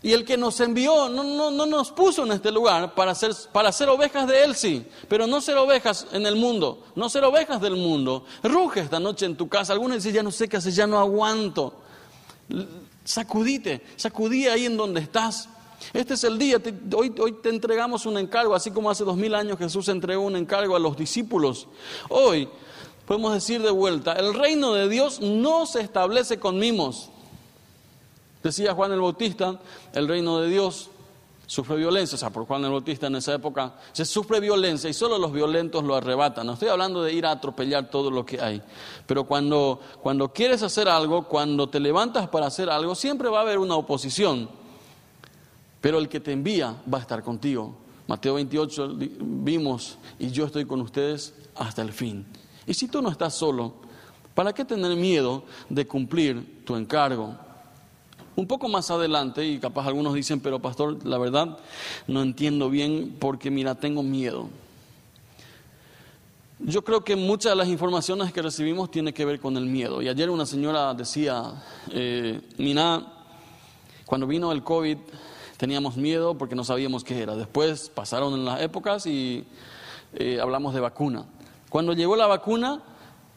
y 0.01 0.13
el 0.13 0.23
que 0.23 0.37
nos 0.37 0.61
envió, 0.61 1.09
no, 1.09 1.25
no, 1.25 1.51
no 1.51 1.65
nos 1.65 1.91
puso 1.91 2.23
en 2.23 2.31
este 2.31 2.51
lugar 2.51 2.95
para 2.95 3.13
ser, 3.13 3.33
para 3.51 3.69
ser 3.73 3.89
ovejas 3.89 4.29
de 4.29 4.45
Él, 4.45 4.55
sí, 4.55 4.85
pero 5.09 5.27
no 5.27 5.41
ser 5.41 5.57
ovejas 5.57 6.07
en 6.13 6.25
el 6.25 6.37
mundo, 6.37 6.85
no 6.95 7.09
ser 7.09 7.25
ovejas 7.25 7.59
del 7.59 7.75
mundo. 7.75 8.23
Ruge 8.43 8.79
esta 8.79 9.01
noche 9.01 9.25
en 9.25 9.35
tu 9.35 9.49
casa, 9.49 9.73
algunos 9.73 9.97
dicen, 9.97 10.13
ya 10.13 10.23
no 10.23 10.31
sé 10.31 10.47
qué 10.47 10.55
hacer, 10.55 10.71
ya 10.71 10.87
no 10.87 10.99
aguanto. 10.99 11.73
Sacudite, 13.03 13.81
sacudí 13.97 14.47
ahí 14.47 14.67
en 14.67 14.77
donde 14.77 15.01
estás. 15.01 15.49
Este 15.93 16.15
es 16.15 16.23
el 16.23 16.37
día, 16.37 16.61
hoy, 16.95 17.13
hoy 17.19 17.33
te 17.33 17.49
entregamos 17.49 18.05
un 18.05 18.17
encargo, 18.17 18.55
así 18.55 18.71
como 18.71 18.89
hace 18.89 19.03
dos 19.03 19.17
mil 19.17 19.33
años 19.35 19.57
Jesús 19.57 19.87
entregó 19.89 20.23
un 20.23 20.35
encargo 20.35 20.75
a 20.75 20.79
los 20.79 20.97
discípulos. 20.97 21.67
Hoy 22.09 22.49
podemos 23.05 23.33
decir 23.33 23.61
de 23.61 23.71
vuelta, 23.71 24.13
el 24.13 24.33
reino 24.33 24.73
de 24.73 24.89
Dios 24.89 25.21
no 25.21 25.65
se 25.65 25.81
establece 25.81 26.39
con 26.39 26.59
mimos. 26.59 27.09
Decía 28.43 28.73
Juan 28.73 28.91
el 28.91 29.01
Bautista, 29.01 29.59
el 29.93 30.07
reino 30.07 30.39
de 30.39 30.49
Dios 30.49 30.89
sufre 31.45 31.77
violencia, 31.77 32.15
o 32.15 32.19
sea, 32.19 32.29
por 32.29 32.45
Juan 32.45 32.65
el 32.65 32.71
Bautista 32.71 33.07
en 33.07 33.15
esa 33.15 33.33
época 33.33 33.75
se 33.93 34.03
sufre 34.03 34.41
violencia 34.41 34.89
y 34.89 34.93
solo 34.93 35.17
los 35.17 35.31
violentos 35.31 35.83
lo 35.83 35.95
arrebatan. 35.95 36.45
No 36.45 36.53
estoy 36.53 36.67
hablando 36.67 37.01
de 37.01 37.13
ir 37.13 37.25
a 37.25 37.31
atropellar 37.31 37.89
todo 37.89 38.11
lo 38.11 38.25
que 38.25 38.41
hay, 38.41 38.61
pero 39.05 39.23
cuando, 39.23 39.79
cuando 40.01 40.33
quieres 40.33 40.61
hacer 40.63 40.89
algo, 40.89 41.23
cuando 41.23 41.69
te 41.69 41.79
levantas 41.79 42.27
para 42.27 42.47
hacer 42.47 42.69
algo, 42.69 42.95
siempre 42.95 43.29
va 43.29 43.39
a 43.39 43.41
haber 43.41 43.59
una 43.59 43.75
oposición 43.75 44.49
pero 45.81 45.99
el 45.99 46.09
que 46.09 46.19
te 46.19 46.31
envía 46.31 46.75
va 46.91 46.97
a 46.97 47.01
estar 47.01 47.23
contigo. 47.23 47.75
Mateo 48.07 48.35
28 48.35 48.95
vimos, 49.19 49.97
y 50.17 50.29
yo 50.31 50.45
estoy 50.45 50.65
con 50.65 50.81
ustedes 50.81 51.33
hasta 51.55 51.81
el 51.81 51.91
fin. 51.91 52.25
Y 52.65 52.73
si 52.73 52.87
tú 52.87 53.01
no 53.01 53.09
estás 53.09 53.33
solo, 53.33 53.73
¿para 54.33 54.53
qué 54.53 54.63
tener 54.63 54.95
miedo 54.95 55.43
de 55.69 55.85
cumplir 55.85 56.63
tu 56.65 56.75
encargo? 56.75 57.35
Un 58.35 58.47
poco 58.47 58.67
más 58.69 58.91
adelante, 58.91 59.45
y 59.45 59.59
capaz 59.59 59.87
algunos 59.87 60.13
dicen, 60.13 60.39
pero 60.39 60.59
pastor, 60.59 61.05
la 61.05 61.17
verdad 61.17 61.57
no 62.07 62.21
entiendo 62.21 62.69
bien 62.69 63.15
porque 63.19 63.51
mira, 63.51 63.75
tengo 63.75 64.03
miedo. 64.03 64.47
Yo 66.59 66.83
creo 66.83 67.03
que 67.03 67.15
muchas 67.15 67.51
de 67.51 67.55
las 67.55 67.67
informaciones 67.67 68.33
que 68.33 68.41
recibimos 68.41 68.89
tienen 68.89 69.13
que 69.13 69.25
ver 69.25 69.39
con 69.39 69.57
el 69.57 69.65
miedo. 69.65 70.01
Y 70.01 70.09
ayer 70.09 70.29
una 70.29 70.45
señora 70.45 70.93
decía, 70.93 71.53
eh, 71.91 72.41
mira, 72.57 73.05
cuando 74.05 74.25
vino 74.25 74.51
el 74.51 74.63
COVID, 74.63 74.97
teníamos 75.57 75.97
miedo 75.97 76.37
porque 76.37 76.55
no 76.55 76.63
sabíamos 76.63 77.03
qué 77.03 77.21
era. 77.21 77.35
Después 77.35 77.89
pasaron 77.89 78.45
las 78.45 78.61
épocas 78.61 79.05
y 79.05 79.45
eh, 80.13 80.39
hablamos 80.41 80.73
de 80.73 80.79
vacuna. 80.79 81.25
Cuando 81.69 81.93
llegó 81.93 82.15
la 82.15 82.27
vacuna, 82.27 82.81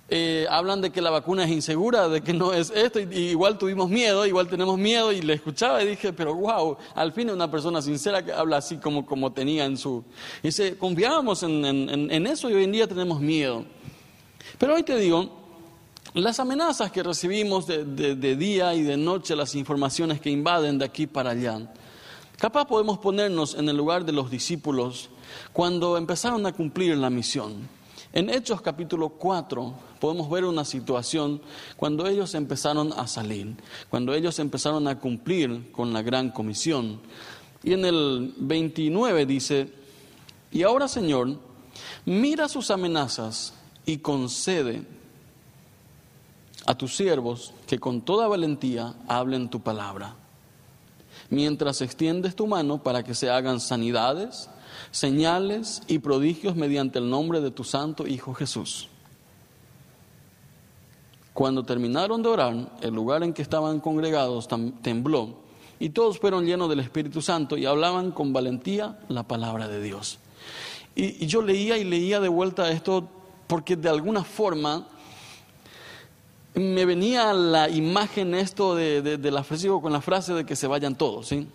eh, 0.09 0.46
hablan 0.50 0.80
de 0.80 0.90
que 0.90 1.00
la 1.00 1.11
vacuna 1.11 1.44
es 1.44 1.50
insegura, 1.50 2.09
de 2.09 2.20
que 2.20 2.33
no 2.33 2.52
es 2.52 2.70
esto, 2.70 3.00
y, 3.00 3.04
igual 3.30 3.59
tuvimos 3.59 3.88
miedo, 3.88 4.26
igual 4.26 4.48
tenemos 4.48 4.76
miedo, 4.76 5.12
y 5.12 5.22
le 5.22 5.35
escuchaba 5.35 5.83
y 5.83 5.87
dije, 5.87 6.12
pero 6.12 6.35
wow, 6.35 6.76
al 6.94 7.12
fin 7.12 7.30
una 7.30 7.50
persona 7.50 7.80
sincera 7.80 8.24
que 8.24 8.33
habla 8.33 8.59
así 8.59 8.76
como, 8.76 9.06
como 9.06 9.33
tenía 9.33 9.64
en 9.64 9.76
su... 9.76 10.04
Y 10.42 10.48
dice, 10.48 10.76
confiábamos 10.76 11.42
en, 11.42 12.26
eso 12.26 12.50
y 12.50 12.54
hoy 12.54 12.64
en 12.64 12.72
día 12.72 12.87
tenemos 12.87 13.20
miedo. 13.20 13.64
Pero 14.59 14.74
hoy 14.74 14.83
te 14.83 14.96
digo, 14.96 15.30
las 16.14 16.40
amenazas 16.40 16.90
que 16.90 17.02
recibimos 17.02 17.66
de 17.68 18.37
día 18.37 18.74
y 18.74 18.83
de 18.83 18.96
noche, 18.96 19.37
las 19.37 19.54
informaciones 19.54 20.20
que 20.20 20.30
invaden 20.30 20.78
de 20.78 20.85
aquí 20.85 21.06
para 21.06 21.30
allá, 21.30 21.70
Capaz 22.40 22.64
podemos 22.64 22.96
ponernos 22.96 23.55
en 23.55 23.68
el 23.68 23.76
lugar 23.76 24.07
de 24.07 24.12
los 24.12 24.31
discípulos 24.31 25.11
cuando 25.53 25.98
empezaron 25.98 26.46
a 26.46 26.55
cumplir 26.55 26.96
la 26.96 27.11
misión. 27.11 27.68
En 28.14 28.31
Hechos 28.31 28.62
capítulo 28.62 29.11
4 29.11 29.74
podemos 30.00 30.31
ver 30.31 30.46
una 30.46 30.64
situación 30.64 31.42
cuando 31.76 32.07
ellos 32.07 32.35
empezaron 32.35 32.94
a 32.94 33.07
salir, 33.09 33.57
cuando 33.90 34.14
ellos 34.14 34.38
empezaron 34.38 34.88
a 34.88 34.98
cumplir 34.98 35.70
con 35.70 35.92
la 35.92 36.00
gran 36.00 36.31
comisión. 36.31 37.00
Y 37.62 37.74
en 37.74 37.85
el 37.85 38.33
29 38.38 39.26
dice, 39.26 39.70
y 40.50 40.62
ahora 40.62 40.88
Señor, 40.88 41.37
mira 42.07 42.48
sus 42.48 42.70
amenazas 42.70 43.53
y 43.85 43.98
concede 43.98 44.83
a 46.64 46.74
tus 46.74 46.96
siervos 46.96 47.53
que 47.66 47.79
con 47.79 48.00
toda 48.00 48.29
valentía 48.29 48.94
hablen 49.09 49.50
tu 49.50 49.61
palabra 49.61 50.16
mientras 51.30 51.80
extiendes 51.80 52.36
tu 52.36 52.46
mano 52.46 52.82
para 52.82 53.02
que 53.02 53.14
se 53.14 53.30
hagan 53.30 53.60
sanidades, 53.60 54.50
señales 54.90 55.82
y 55.86 56.00
prodigios 56.00 56.56
mediante 56.56 56.98
el 56.98 57.08
nombre 57.08 57.40
de 57.40 57.50
tu 57.50 57.64
santo 57.64 58.06
Hijo 58.06 58.34
Jesús. 58.34 58.88
Cuando 61.32 61.64
terminaron 61.64 62.22
de 62.22 62.28
orar, 62.28 62.72
el 62.82 62.92
lugar 62.92 63.22
en 63.22 63.32
que 63.32 63.42
estaban 63.42 63.80
congregados 63.80 64.48
tembló 64.82 65.36
y 65.78 65.90
todos 65.90 66.18
fueron 66.18 66.44
llenos 66.44 66.68
del 66.68 66.80
Espíritu 66.80 67.22
Santo 67.22 67.56
y 67.56 67.64
hablaban 67.64 68.10
con 68.10 68.32
valentía 68.32 68.98
la 69.08 69.22
palabra 69.22 69.66
de 69.66 69.80
Dios. 69.80 70.18
Y, 70.94 71.26
yo 71.26 71.40
leía 71.40 71.78
y 71.78 71.84
leía 71.84 72.20
de 72.20 72.28
vuelta 72.28 72.70
esto 72.70 73.08
porque 73.46 73.76
de 73.76 73.88
alguna 73.88 74.22
forma 74.22 74.86
me 76.54 76.84
venía 76.84 77.32
la 77.32 77.68
imagen 77.68 78.34
esto 78.34 78.74
de, 78.74 79.02
de, 79.02 79.30
frase, 79.44 79.80
con 79.80 79.92
la 79.92 80.00
frase 80.00 80.34
de 80.34 80.44
que 80.44 80.56
se 80.56 80.66
vayan 80.66 80.96
todos. 80.96 81.28
¿sí? 81.28 81.46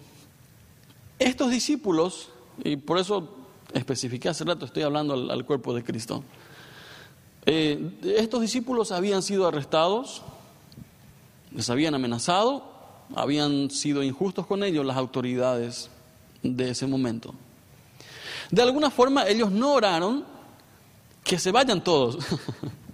Estos 1.20 1.52
discípulos, 1.52 2.30
y 2.64 2.78
por 2.78 2.98
eso 2.98 3.30
especifiqué 3.74 4.30
hace 4.30 4.44
rato, 4.44 4.66
estoy 4.66 4.84
hablando 4.84 5.14
al, 5.14 5.46
cuerpo 5.46 5.74
de 5.74 5.84
Cristo, 5.84 6.24
eh, 7.46 7.92
estos 8.18 8.42
discípulos 8.42 8.92
habían 8.92 9.22
sido 9.22 9.48
arrestados, 9.48 10.22
les 11.52 11.70
habían 11.70 11.94
amenazado, 11.94 12.64
habían 13.16 13.70
sido 13.70 14.02
injustos 14.02 14.48
con 14.48 14.64
ellos 14.64 14.86
las 14.86 14.98
autoridades 14.98 15.90
de 16.42 16.70
ese 16.72 16.88
momento. 16.88 17.34
De 18.50 18.62
alguna 18.62 18.90
forma 18.90 19.28
ellos 19.28 19.52
no 19.52 19.74
oraron 19.74 20.24
que 21.24 21.40
se 21.40 21.52
vayan 21.52 21.84
todos. 21.84 22.18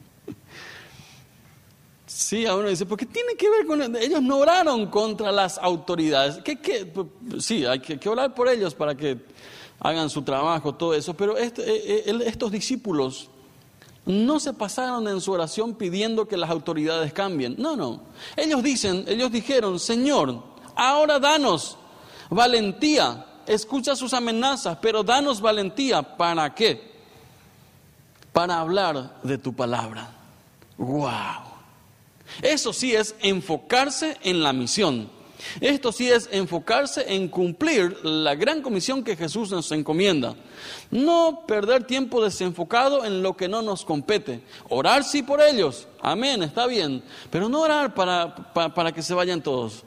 Sí, 2.22 2.46
a 2.46 2.56
uno 2.56 2.68
dice, 2.68 2.86
¿por 2.86 3.00
qué 3.00 3.08
tiene 3.08 3.34
que 3.34 3.50
ver 3.50 3.66
con 3.66 3.96
ellos? 3.96 4.22
no 4.22 4.38
oraron 4.38 4.86
contra 4.92 5.32
las 5.32 5.58
autoridades. 5.58 6.38
¿Qué, 6.44 6.62
qué? 6.62 6.94
Sí, 7.40 7.66
hay 7.66 7.80
que, 7.80 8.08
orar 8.08 8.36
por 8.36 8.48
ellos 8.48 8.76
para 8.76 8.94
que 8.94 9.18
hagan 9.80 10.08
su 10.08 10.22
trabajo, 10.22 10.76
todo 10.76 10.94
eso. 10.94 11.16
Pero 11.16 11.36
este, 11.36 11.64
eh, 11.64 12.04
eh, 12.06 12.24
estos 12.28 12.52
discípulos 12.52 13.28
no 14.06 14.40
se 14.40 14.54
pasaron 14.54 15.08
en 15.08 15.20
su 15.20 15.32
oración 15.32 15.74
pidiendo 15.74 16.28
que 16.28 16.38
las 16.38 16.52
autoridades 16.52 17.12
cambien. 17.12 17.56
No, 17.58 17.76
no. 17.76 18.04
Ellos 18.38 18.62
dicen, 18.62 19.04
ellos 19.08 19.32
dijeron, 19.32 19.80
Señor, 19.80 20.44
ahora 20.76 21.18
danos 21.18 21.76
valentía. 22.30 23.26
Escucha 23.48 23.96
sus 23.96 24.14
amenazas, 24.14 24.78
pero 24.80 25.02
danos 25.02 25.42
valentía. 25.42 26.04
¿Para 26.04 26.54
qué? 26.54 26.92
Para 28.32 28.60
hablar 28.60 29.20
de 29.24 29.40
tu 29.40 29.54
palabra. 29.54 30.12
¡Wow! 30.78 31.51
Eso 32.42 32.74
sí 32.74 32.94
es 32.94 33.16
enfocarse 33.22 34.18
en 34.24 34.44
la 34.44 34.54
misión. 34.54 35.10
Esto 35.60 35.92
sí 35.92 36.10
es 36.10 36.30
enfocarse 36.32 37.14
en 37.14 37.28
cumplir 37.28 37.98
la 38.04 38.36
gran 38.36 38.62
comisión 38.62 39.04
que 39.04 39.16
Jesús 39.16 39.52
nos 39.52 39.72
encomienda. 39.72 40.36
No 40.90 41.44
perder 41.48 41.86
tiempo 41.86 42.24
desenfocado 42.24 43.06
en 43.06 43.24
lo 43.24 43.36
que 43.36 43.48
no 43.48 43.62
nos 43.62 43.84
compete. 43.84 44.42
Orar 44.70 45.04
sí 45.04 45.24
por 45.24 45.42
ellos, 45.42 45.88
amén, 46.02 46.44
está 46.44 46.68
bien, 46.68 47.04
pero 47.30 47.50
no 47.50 47.62
orar 47.62 47.94
para, 47.94 48.36
para, 48.54 48.92
que 48.92 49.02
se 49.02 49.14
vayan 49.14 49.42
todos. 49.42 49.84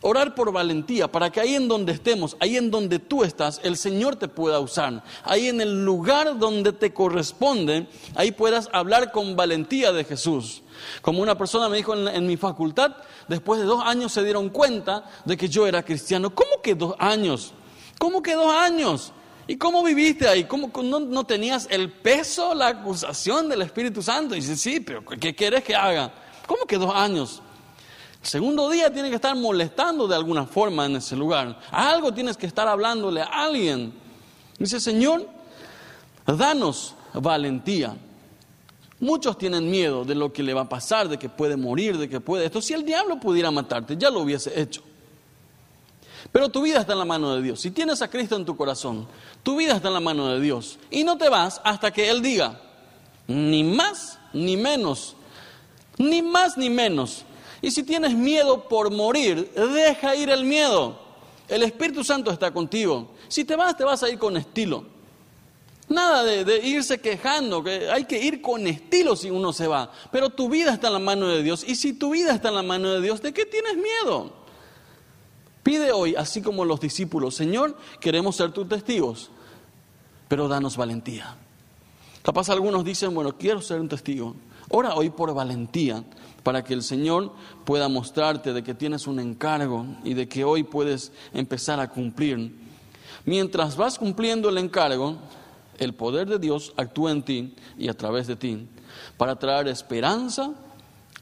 Orar 0.00 0.36
por 0.36 0.52
valentía, 0.52 1.10
para 1.10 1.30
que 1.30 1.40
ahí 1.40 1.56
en 1.56 1.66
donde 1.66 1.92
estemos, 1.92 2.36
ahí 2.38 2.56
en 2.56 2.70
donde 2.70 3.00
tú 3.00 3.24
estás, 3.24 3.60
el 3.64 3.76
Señor 3.76 4.14
te 4.14 4.28
pueda 4.28 4.60
usar. 4.60 5.02
Ahí 5.24 5.48
en 5.48 5.60
el 5.60 5.84
lugar 5.84 6.38
donde 6.38 6.72
te 6.72 6.94
corresponde, 6.94 7.88
ahí 8.14 8.30
puedas 8.30 8.68
hablar 8.72 9.10
con 9.10 9.34
valentía 9.34 9.90
de 9.92 10.04
Jesús. 10.04 10.62
Como 11.00 11.22
una 11.22 11.36
persona 11.36 11.68
me 11.68 11.76
dijo 11.76 11.94
en, 11.94 12.26
mi 12.26 12.36
facultad, 12.36 12.96
después 13.28 13.60
de 13.60 13.66
dos 13.66 13.82
años 13.84 14.12
se 14.12 14.22
dieron 14.22 14.50
cuenta 14.50 15.04
de 15.24 15.36
que 15.36 15.48
yo 15.48 15.66
era 15.66 15.82
cristiano. 15.82 16.34
¿Cómo 16.34 16.62
que 16.62 16.74
dos 16.74 16.94
años? 16.98 17.52
¿Cómo 17.98 18.22
que 18.22 18.34
dos 18.34 18.52
años? 18.54 19.12
¿Y 19.46 19.56
cómo 19.56 19.82
viviste 19.82 20.28
ahí? 20.28 20.44
¿Cómo 20.44 20.70
no, 20.82 21.24
tenías 21.24 21.66
el 21.70 21.90
peso, 21.90 22.54
la 22.54 22.68
acusación 22.68 23.48
del 23.48 23.62
Espíritu 23.62 24.02
Santo? 24.02 24.34
Y 24.34 24.40
dice, 24.40 24.56
sí, 24.56 24.80
pero 24.80 25.04
¿qué 25.04 25.34
quieres 25.34 25.64
que 25.64 25.74
haga? 25.74 26.12
¿Cómo 26.46 26.64
que 26.66 26.78
dos 26.78 26.94
años? 26.94 27.42
El 28.22 28.28
segundo 28.28 28.70
día 28.70 28.92
tiene 28.92 29.08
que 29.08 29.16
estar 29.16 29.34
molestando 29.34 30.06
de 30.06 30.14
alguna 30.14 30.46
forma 30.46 30.86
en 30.86 30.96
ese 30.96 31.16
lugar. 31.16 31.58
algo 31.70 32.14
tienes 32.14 32.36
que 32.36 32.46
estar 32.46 32.68
hablándole 32.68 33.20
a 33.20 33.26
alguien. 33.26 33.92
Dice, 34.58 34.78
Señor, 34.78 35.28
danos 36.24 36.94
valentía. 37.20 37.96
Muchos 39.02 39.36
tienen 39.36 39.68
miedo 39.68 40.04
de 40.04 40.14
lo 40.14 40.32
que 40.32 40.44
le 40.44 40.54
va 40.54 40.60
a 40.60 40.68
pasar, 40.68 41.08
de 41.08 41.18
que 41.18 41.28
puede 41.28 41.56
morir, 41.56 41.98
de 41.98 42.08
que 42.08 42.20
puede 42.20 42.44
esto. 42.44 42.62
Si 42.62 42.72
el 42.72 42.84
diablo 42.84 43.18
pudiera 43.18 43.50
matarte, 43.50 43.96
ya 43.96 44.10
lo 44.10 44.20
hubiese 44.20 44.60
hecho. 44.60 44.80
Pero 46.30 46.48
tu 46.50 46.62
vida 46.62 46.78
está 46.78 46.92
en 46.92 47.00
la 47.00 47.04
mano 47.04 47.34
de 47.34 47.42
Dios. 47.42 47.60
Si 47.60 47.72
tienes 47.72 48.00
a 48.00 48.08
Cristo 48.08 48.36
en 48.36 48.44
tu 48.44 48.56
corazón, 48.56 49.08
tu 49.42 49.56
vida 49.56 49.74
está 49.74 49.88
en 49.88 49.94
la 49.94 50.00
mano 50.00 50.28
de 50.28 50.38
Dios. 50.38 50.78
Y 50.88 51.02
no 51.02 51.18
te 51.18 51.28
vas 51.28 51.60
hasta 51.64 51.90
que 51.90 52.10
Él 52.10 52.22
diga, 52.22 52.60
ni 53.26 53.64
más 53.64 54.20
ni 54.32 54.56
menos, 54.56 55.16
ni 55.98 56.22
más 56.22 56.56
ni 56.56 56.70
menos. 56.70 57.24
Y 57.60 57.72
si 57.72 57.82
tienes 57.82 58.14
miedo 58.14 58.68
por 58.68 58.92
morir, 58.92 59.50
deja 59.52 60.14
ir 60.14 60.30
el 60.30 60.44
miedo. 60.44 60.96
El 61.48 61.64
Espíritu 61.64 62.04
Santo 62.04 62.30
está 62.30 62.52
contigo. 62.52 63.08
Si 63.26 63.44
te 63.44 63.56
vas, 63.56 63.76
te 63.76 63.82
vas 63.82 64.00
a 64.04 64.08
ir 64.08 64.20
con 64.20 64.36
estilo. 64.36 64.84
Nada 65.92 66.24
de, 66.24 66.66
irse 66.66 67.00
quejando, 67.00 67.62
que 67.62 67.90
hay 67.90 68.04
que 68.04 68.18
ir 68.18 68.40
con 68.40 68.66
estilo 68.66 69.14
si 69.14 69.30
uno 69.30 69.52
se 69.52 69.66
va. 69.66 69.92
Pero 70.10 70.30
tu 70.30 70.48
vida 70.48 70.72
está 70.72 70.86
en 70.86 70.94
la 70.94 70.98
mano 70.98 71.28
de 71.28 71.42
Dios. 71.42 71.64
Y 71.66 71.76
si 71.76 71.92
tu 71.92 72.12
vida 72.12 72.34
está 72.34 72.48
en 72.48 72.54
la 72.54 72.62
mano 72.62 72.90
de 72.90 73.02
Dios, 73.02 73.20
¿de 73.20 73.32
qué 73.32 73.44
tienes 73.44 73.76
miedo? 73.76 74.32
Pide 75.62 75.92
hoy, 75.92 76.16
así 76.16 76.40
como 76.40 76.64
los 76.64 76.80
discípulos, 76.80 77.34
Señor, 77.34 77.76
queremos 78.00 78.36
ser 78.36 78.52
tus 78.52 78.68
testigos, 78.68 79.30
pero 80.28 80.48
danos 80.48 80.76
valentía. 80.76 81.36
Capaz 82.22 82.48
algunos 82.48 82.84
dicen, 82.84 83.14
bueno, 83.14 83.36
quiero 83.36 83.60
ser 83.60 83.80
un 83.80 83.88
testigo. 83.88 84.34
Ora 84.70 84.94
hoy 84.94 85.10
por 85.10 85.32
valentía, 85.34 86.02
para 86.42 86.64
que 86.64 86.72
el 86.72 86.82
Señor 86.82 87.32
pueda 87.64 87.88
mostrarte 87.88 88.52
de 88.52 88.62
que 88.64 88.74
tienes 88.74 89.06
un 89.06 89.20
encargo 89.20 89.84
y 90.04 90.14
de 90.14 90.26
que 90.26 90.42
hoy 90.42 90.62
puedes 90.62 91.12
empezar 91.34 91.78
a 91.80 91.90
cumplir. 91.90 92.56
Mientras 93.24 93.76
vas 93.76 93.98
cumpliendo 93.98 94.48
el 94.48 94.58
encargo, 94.58 95.18
el 95.82 95.94
poder 95.94 96.28
de 96.28 96.38
Dios 96.38 96.72
actúa 96.76 97.10
en 97.10 97.22
ti 97.22 97.54
y 97.78 97.88
a 97.88 97.94
través 97.94 98.26
de 98.26 98.36
ti 98.36 98.68
para 99.16 99.36
traer 99.36 99.68
esperanza, 99.68 100.52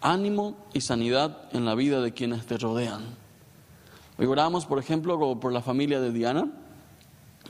ánimo 0.00 0.56
y 0.72 0.80
sanidad 0.80 1.48
en 1.52 1.64
la 1.64 1.74
vida 1.74 2.00
de 2.00 2.12
quienes 2.12 2.46
te 2.46 2.58
rodean. 2.58 3.02
Hoy 4.18 4.26
oramos, 4.26 4.66
por 4.66 4.78
ejemplo, 4.78 5.38
por 5.40 5.52
la 5.52 5.62
familia 5.62 6.00
de 6.00 6.12
Diana, 6.12 6.50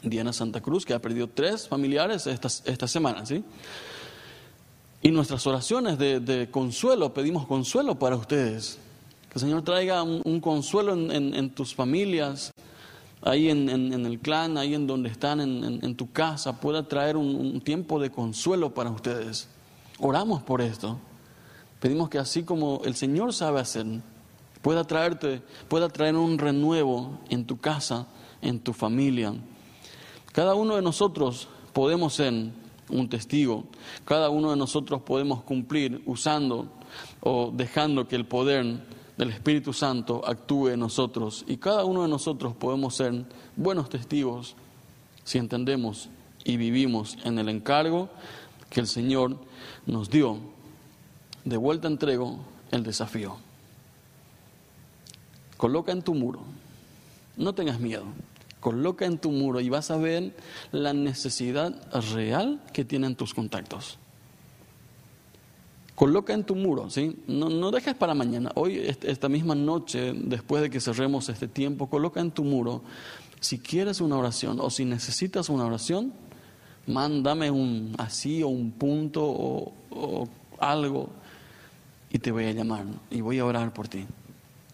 Diana 0.02 0.32
Santa 0.32 0.60
Cruz, 0.60 0.86
que 0.86 0.94
ha 0.94 1.00
perdido 1.00 1.28
tres 1.28 1.68
familiares 1.68 2.26
esta, 2.26 2.48
esta 2.48 2.86
semana, 2.86 3.26
¿sí? 3.26 3.44
Y 5.02 5.10
nuestras 5.10 5.46
oraciones 5.46 5.98
de, 5.98 6.48
consuelo, 6.50 7.12
pedimos 7.14 7.46
consuelo 7.46 7.98
para 7.98 8.16
ustedes. 8.16 8.78
Que 9.28 9.34
el 9.34 9.40
Señor 9.40 9.62
traiga 9.62 10.02
un, 10.02 10.40
consuelo 10.40 10.92
en 10.92 11.50
tus 11.50 11.74
familias, 11.74 12.52
ahí 13.22 13.50
en, 13.50 13.68
el 13.68 14.18
clan, 14.18 14.56
ahí 14.58 14.74
en 14.74 14.86
donde 14.86 15.08
están, 15.08 15.40
en, 15.40 15.94
tu 15.96 16.10
casa, 16.10 16.60
pueda 16.60 16.88
traer 16.88 17.16
un, 17.16 17.60
tiempo 17.60 18.00
de 18.00 18.10
consuelo 18.10 18.72
para 18.74 18.90
ustedes. 18.90 19.48
Oramos 19.98 20.42
por 20.42 20.60
esto. 20.60 20.98
Pedimos 21.80 22.08
que 22.08 22.18
así 22.18 22.42
como 22.42 22.82
el 22.84 22.94
Señor 22.94 23.32
sabe 23.32 23.60
hacer, 23.60 23.86
pueda 24.62 24.84
traerte, 24.84 25.42
pueda 25.68 25.88
traer 25.88 26.16
un 26.16 26.38
renuevo 26.38 27.18
en 27.28 27.46
tu 27.46 27.58
casa, 27.58 28.06
en 28.42 28.60
tu 28.60 28.72
familia. 28.72 29.34
Cada 30.32 30.54
uno 30.54 30.76
de 30.76 30.82
nosotros 30.82 31.48
podemos 31.72 32.14
ser 32.14 32.32
un 32.90 33.08
testigo. 33.08 33.64
Cada 34.04 34.30
uno 34.30 34.50
de 34.50 34.56
nosotros 34.56 35.02
podemos 35.02 35.42
cumplir 35.42 36.02
usando 36.06 36.68
o 37.20 37.50
dejando 37.54 38.08
que 38.08 38.16
el 38.16 38.26
poder 38.26 38.80
del 39.20 39.30
Espíritu 39.30 39.74
Santo 39.74 40.22
actúe 40.26 40.68
en 40.68 40.80
nosotros 40.80 41.44
y 41.46 41.58
cada 41.58 41.84
uno 41.84 42.04
de 42.04 42.08
nosotros 42.08 42.54
podemos 42.56 42.96
ser 42.96 43.26
buenos 43.54 43.90
testigos 43.90 44.56
si 45.24 45.36
entendemos 45.36 46.08
y 46.42 46.56
vivimos 46.56 47.18
en 47.24 47.38
el 47.38 47.50
encargo 47.50 48.08
que 48.70 48.80
el 48.80 48.86
Señor 48.86 49.36
nos 49.84 50.08
dio. 50.08 50.38
De 51.44 51.58
vuelta 51.58 51.86
entrego 51.86 52.38
el 52.70 52.82
desafío. 52.82 53.36
Coloca 55.58 55.92
en 55.92 56.00
tu 56.00 56.14
muro, 56.14 56.40
no 57.36 57.54
tengas 57.54 57.78
miedo, 57.78 58.06
Coloca 58.60 59.06
en 59.06 59.18
tu 59.18 59.30
muro 59.30 59.60
y 59.60 59.70
vas 59.70 59.90
a 59.90 59.96
ver 59.96 60.34
la 60.70 60.92
necesidad 60.92 61.74
real 62.14 62.60
que 62.74 62.84
tienen 62.84 63.16
tus 63.16 63.32
contactos. 63.32 63.98
Coloca 66.00 66.32
en 66.32 66.44
tu 66.44 66.56
muro, 66.56 66.88
¿sí? 66.88 67.14
No, 67.26 67.50
no 67.50 67.70
dejes 67.70 67.94
para 67.94 68.14
mañana. 68.14 68.50
Hoy, 68.54 68.78
esta 69.02 69.28
misma 69.28 69.54
noche, 69.54 70.14
después 70.14 70.62
de 70.62 70.70
que 70.70 70.80
cerremos 70.80 71.28
este 71.28 71.46
tiempo, 71.46 71.90
coloca 71.90 72.20
en 72.20 72.30
tu 72.30 72.42
muro, 72.42 72.80
si 73.38 73.58
quieres 73.58 74.00
una 74.00 74.16
oración 74.16 74.60
o 74.62 74.70
si 74.70 74.86
necesitas 74.86 75.50
una 75.50 75.66
oración, 75.66 76.14
mándame 76.86 77.50
un 77.50 77.94
así 77.98 78.42
o 78.42 78.48
un 78.48 78.70
punto 78.70 79.22
o, 79.22 80.26
algo 80.58 81.10
y 82.10 82.18
te 82.18 82.32
voy 82.32 82.46
a 82.46 82.52
llamar 82.52 82.86
y 83.10 83.20
voy 83.20 83.38
a 83.38 83.44
orar 83.44 83.74
por 83.74 83.86
ti. 83.86 84.06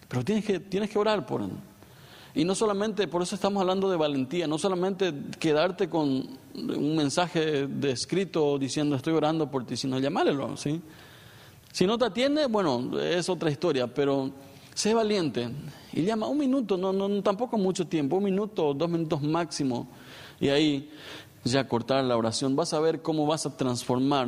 Pero 0.07 0.23
tienes 0.23 0.45
que, 0.45 0.61
tienes 0.61 0.89
que 0.89 0.97
orar 0.97 1.25
por 1.25 1.41
él. 1.41 1.51
Y 2.35 2.45
no 2.45 2.55
solamente, 2.55 3.05
por 3.09 3.21
eso 3.21 3.35
estamos 3.35 3.59
hablando 3.59 3.89
de 3.91 3.97
valentía, 3.97 4.47
no 4.47 4.57
solamente 4.57 5.13
quedarte 5.37 5.89
con 5.89 6.25
un 6.55 6.95
mensaje 6.95 7.67
de 7.67 7.91
escrito 7.91 8.57
diciendo 8.57 8.95
estoy 8.95 9.13
orando 9.13 9.51
por 9.51 9.65
ti, 9.65 9.75
sino 9.75 9.99
llamarlo, 9.99 10.55
¿sí? 10.55 10.81
Si 11.77 11.85
no 11.85 11.95
te 11.95 12.05
atiende, 12.05 12.47
bueno, 12.47 12.99
es 12.99 13.29
otra 13.29 13.51
historia, 13.51 13.85
pero 13.85 14.31
sé 14.73 14.95
valiente 14.95 15.47
y 15.93 16.01
llama 16.01 16.25
un 16.27 16.39
minuto, 16.39 16.75
no, 16.75 16.91
no, 16.91 17.21
tampoco 17.21 17.55
mucho 17.55 17.85
tiempo, 17.85 18.15
un 18.15 18.23
minuto, 18.23 18.73
dos 18.73 18.89
minutos 18.89 19.21
máximo, 19.21 19.87
y 20.39 20.49
ahí 20.49 20.89
ya 21.43 21.67
cortar 21.67 22.03
la 22.03 22.17
oración. 22.17 22.55
Vas 22.55 22.73
a 22.73 22.79
ver 22.79 23.03
cómo 23.03 23.27
vas 23.27 23.45
a 23.45 23.55
transformar, 23.55 24.27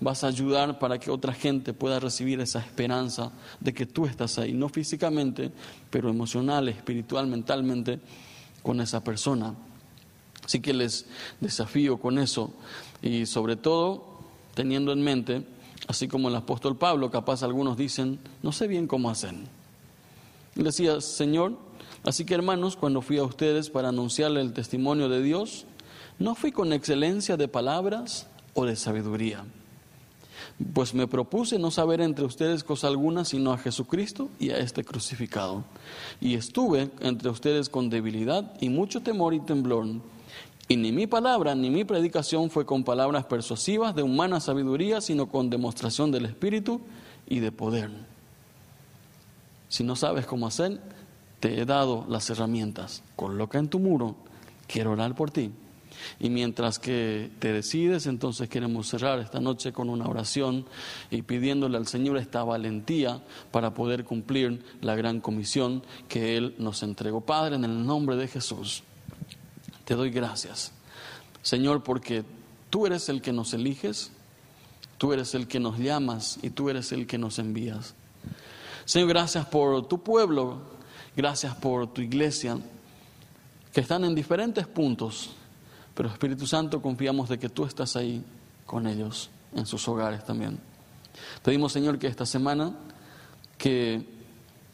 vas 0.00 0.24
a 0.24 0.26
ayudar 0.26 0.80
para 0.80 0.98
que 0.98 1.12
otra 1.12 1.32
gente 1.32 1.72
pueda 1.72 2.00
recibir 2.00 2.40
esa 2.40 2.58
esperanza 2.58 3.30
de 3.60 3.72
que 3.72 3.86
tú 3.86 4.04
estás 4.04 4.36
ahí, 4.40 4.52
no 4.52 4.68
físicamente, 4.68 5.52
pero 5.90 6.10
emocional, 6.10 6.68
espiritual, 6.68 7.28
mentalmente, 7.28 8.00
con 8.60 8.80
esa 8.80 9.04
persona. 9.04 9.54
Así 10.44 10.58
que 10.58 10.74
les 10.74 11.06
desafío 11.40 11.98
con 11.98 12.18
eso 12.18 12.50
y 13.02 13.24
sobre 13.26 13.54
todo 13.54 14.18
teniendo 14.56 14.90
en 14.90 15.02
mente 15.02 15.57
Así 15.86 16.08
como 16.08 16.28
el 16.28 16.36
apóstol 16.36 16.76
Pablo, 16.76 17.10
capaz 17.10 17.42
algunos 17.42 17.76
dicen, 17.76 18.18
no 18.42 18.52
sé 18.52 18.66
bien 18.66 18.86
cómo 18.86 19.10
hacer. 19.10 19.34
Y 20.56 20.62
decía, 20.62 21.00
Señor, 21.00 21.56
así 22.04 22.24
que 22.24 22.34
hermanos, 22.34 22.76
cuando 22.76 23.00
fui 23.00 23.18
a 23.18 23.24
ustedes 23.24 23.70
para 23.70 23.88
anunciarle 23.88 24.40
el 24.40 24.52
testimonio 24.52 25.08
de 25.08 25.22
Dios, 25.22 25.66
no 26.18 26.34
fui 26.34 26.50
con 26.50 26.72
excelencia 26.72 27.36
de 27.36 27.48
palabras 27.48 28.26
o 28.54 28.66
de 28.66 28.74
sabiduría, 28.74 29.44
pues 30.72 30.94
me 30.94 31.06
propuse 31.06 31.58
no 31.58 31.70
saber 31.70 32.00
entre 32.00 32.24
ustedes 32.24 32.64
cosa 32.64 32.88
alguna 32.88 33.24
sino 33.24 33.52
a 33.52 33.58
Jesucristo 33.58 34.28
y 34.40 34.50
a 34.50 34.58
este 34.58 34.84
crucificado. 34.84 35.64
Y 36.20 36.34
estuve 36.34 36.90
entre 37.00 37.30
ustedes 37.30 37.68
con 37.68 37.90
debilidad 37.90 38.52
y 38.60 38.68
mucho 38.68 39.00
temor 39.00 39.34
y 39.34 39.40
temblor 39.40 39.86
y 40.68 40.76
ni 40.76 40.92
mi 40.92 41.06
palabra 41.06 41.54
ni 41.54 41.70
mi 41.70 41.84
predicación 41.84 42.50
fue 42.50 42.66
con 42.66 42.84
palabras 42.84 43.24
persuasivas 43.24 43.94
de 43.94 44.02
humana 44.02 44.38
sabiduría, 44.38 45.00
sino 45.00 45.28
con 45.28 45.48
demostración 45.48 46.12
del 46.12 46.26
Espíritu 46.26 46.82
y 47.26 47.40
de 47.40 47.50
poder. 47.50 47.90
Si 49.70 49.82
no 49.82 49.96
sabes 49.96 50.26
cómo 50.26 50.46
hacer, 50.46 50.78
te 51.40 51.58
he 51.58 51.64
dado 51.64 52.04
las 52.08 52.28
herramientas. 52.28 53.02
Coloca 53.16 53.58
en 53.58 53.68
tu 53.68 53.78
muro, 53.78 54.16
quiero 54.66 54.92
orar 54.92 55.14
por 55.14 55.30
ti. 55.30 55.50
Y 56.20 56.28
mientras 56.28 56.78
que 56.78 57.30
te 57.38 57.52
decides, 57.52 58.06
entonces 58.06 58.48
queremos 58.48 58.88
cerrar 58.88 59.18
esta 59.20 59.40
noche 59.40 59.72
con 59.72 59.88
una 59.88 60.06
oración 60.06 60.66
y 61.10 61.22
pidiéndole 61.22 61.76
al 61.78 61.86
Señor 61.86 62.18
esta 62.18 62.44
valentía 62.44 63.22
para 63.50 63.72
poder 63.74 64.04
cumplir 64.04 64.62
la 64.80 64.94
gran 64.94 65.20
comisión 65.20 65.82
que 66.08 66.36
Él 66.36 66.54
nos 66.58 66.82
entregó. 66.82 67.22
Padre, 67.22 67.56
en 67.56 67.64
el 67.64 67.86
nombre 67.86 68.16
de 68.16 68.28
Jesús. 68.28 68.84
Te 69.88 69.94
doy 69.94 70.10
gracias, 70.10 70.70
Señor, 71.40 71.82
porque 71.82 72.22
tú 72.68 72.84
eres 72.84 73.08
el 73.08 73.22
que 73.22 73.32
nos 73.32 73.54
eliges, 73.54 74.10
tú 74.98 75.14
eres 75.14 75.34
el 75.34 75.48
que 75.48 75.60
nos 75.60 75.78
llamas 75.78 76.38
y 76.42 76.50
tú 76.50 76.68
eres 76.68 76.92
el 76.92 77.06
que 77.06 77.16
nos 77.16 77.38
envías. 77.38 77.94
Señor, 78.84 79.08
gracias 79.08 79.46
por 79.46 79.88
tu 79.88 80.02
pueblo, 80.02 80.58
gracias 81.16 81.54
por 81.54 81.90
tu 81.90 82.02
iglesia, 82.02 82.58
que 83.72 83.80
están 83.80 84.04
en 84.04 84.14
diferentes 84.14 84.66
puntos, 84.66 85.30
pero 85.94 86.10
Espíritu 86.10 86.46
Santo, 86.46 86.82
confiamos 86.82 87.30
de 87.30 87.38
que 87.38 87.48
tú 87.48 87.64
estás 87.64 87.96
ahí 87.96 88.22
con 88.66 88.86
ellos, 88.86 89.30
en 89.54 89.64
sus 89.64 89.88
hogares 89.88 90.22
también. 90.22 90.60
Pedimos, 91.42 91.72
Señor, 91.72 91.98
que 91.98 92.08
esta 92.08 92.26
semana 92.26 92.74
que 93.56 94.06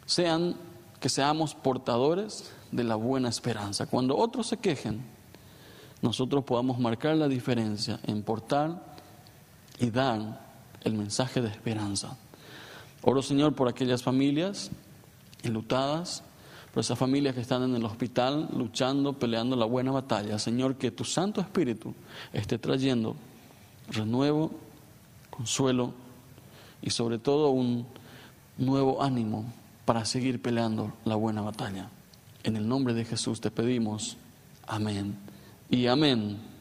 sean 0.06 0.56
que 0.98 1.08
seamos 1.08 1.54
portadores 1.54 2.50
de 2.74 2.84
la 2.84 2.96
buena 2.96 3.28
esperanza. 3.28 3.86
Cuando 3.86 4.16
otros 4.16 4.48
se 4.48 4.56
quejen, 4.56 5.00
nosotros 6.02 6.44
podamos 6.44 6.78
marcar 6.78 7.16
la 7.16 7.28
diferencia 7.28 8.00
en 8.02 8.22
portar 8.22 8.96
y 9.78 9.90
dar 9.90 10.40
el 10.82 10.94
mensaje 10.94 11.40
de 11.40 11.48
esperanza. 11.48 12.16
Oro, 13.02 13.22
Señor, 13.22 13.54
por 13.54 13.68
aquellas 13.68 14.02
familias 14.02 14.70
enlutadas, 15.42 16.24
por 16.72 16.80
esas 16.80 16.98
familias 16.98 17.34
que 17.34 17.40
están 17.40 17.62
en 17.62 17.76
el 17.76 17.84
hospital 17.84 18.48
luchando, 18.56 19.12
peleando 19.12 19.54
la 19.54 19.66
buena 19.66 19.92
batalla. 19.92 20.38
Señor, 20.38 20.76
que 20.76 20.90
tu 20.90 21.04
Santo 21.04 21.40
Espíritu 21.40 21.94
esté 22.32 22.58
trayendo 22.58 23.14
renuevo, 23.88 24.50
consuelo 25.30 25.92
y 26.82 26.90
sobre 26.90 27.18
todo 27.18 27.50
un 27.50 27.86
nuevo 28.58 29.02
ánimo 29.02 29.44
para 29.84 30.04
seguir 30.04 30.42
peleando 30.42 30.92
la 31.04 31.14
buena 31.14 31.42
batalla. 31.42 31.88
En 32.44 32.56
el 32.56 32.68
nombre 32.68 32.94
de 32.94 33.04
Jesús 33.04 33.40
te 33.40 33.50
pedimos. 33.50 34.16
Amén. 34.66 35.16
Y 35.70 35.86
amén. 35.86 36.53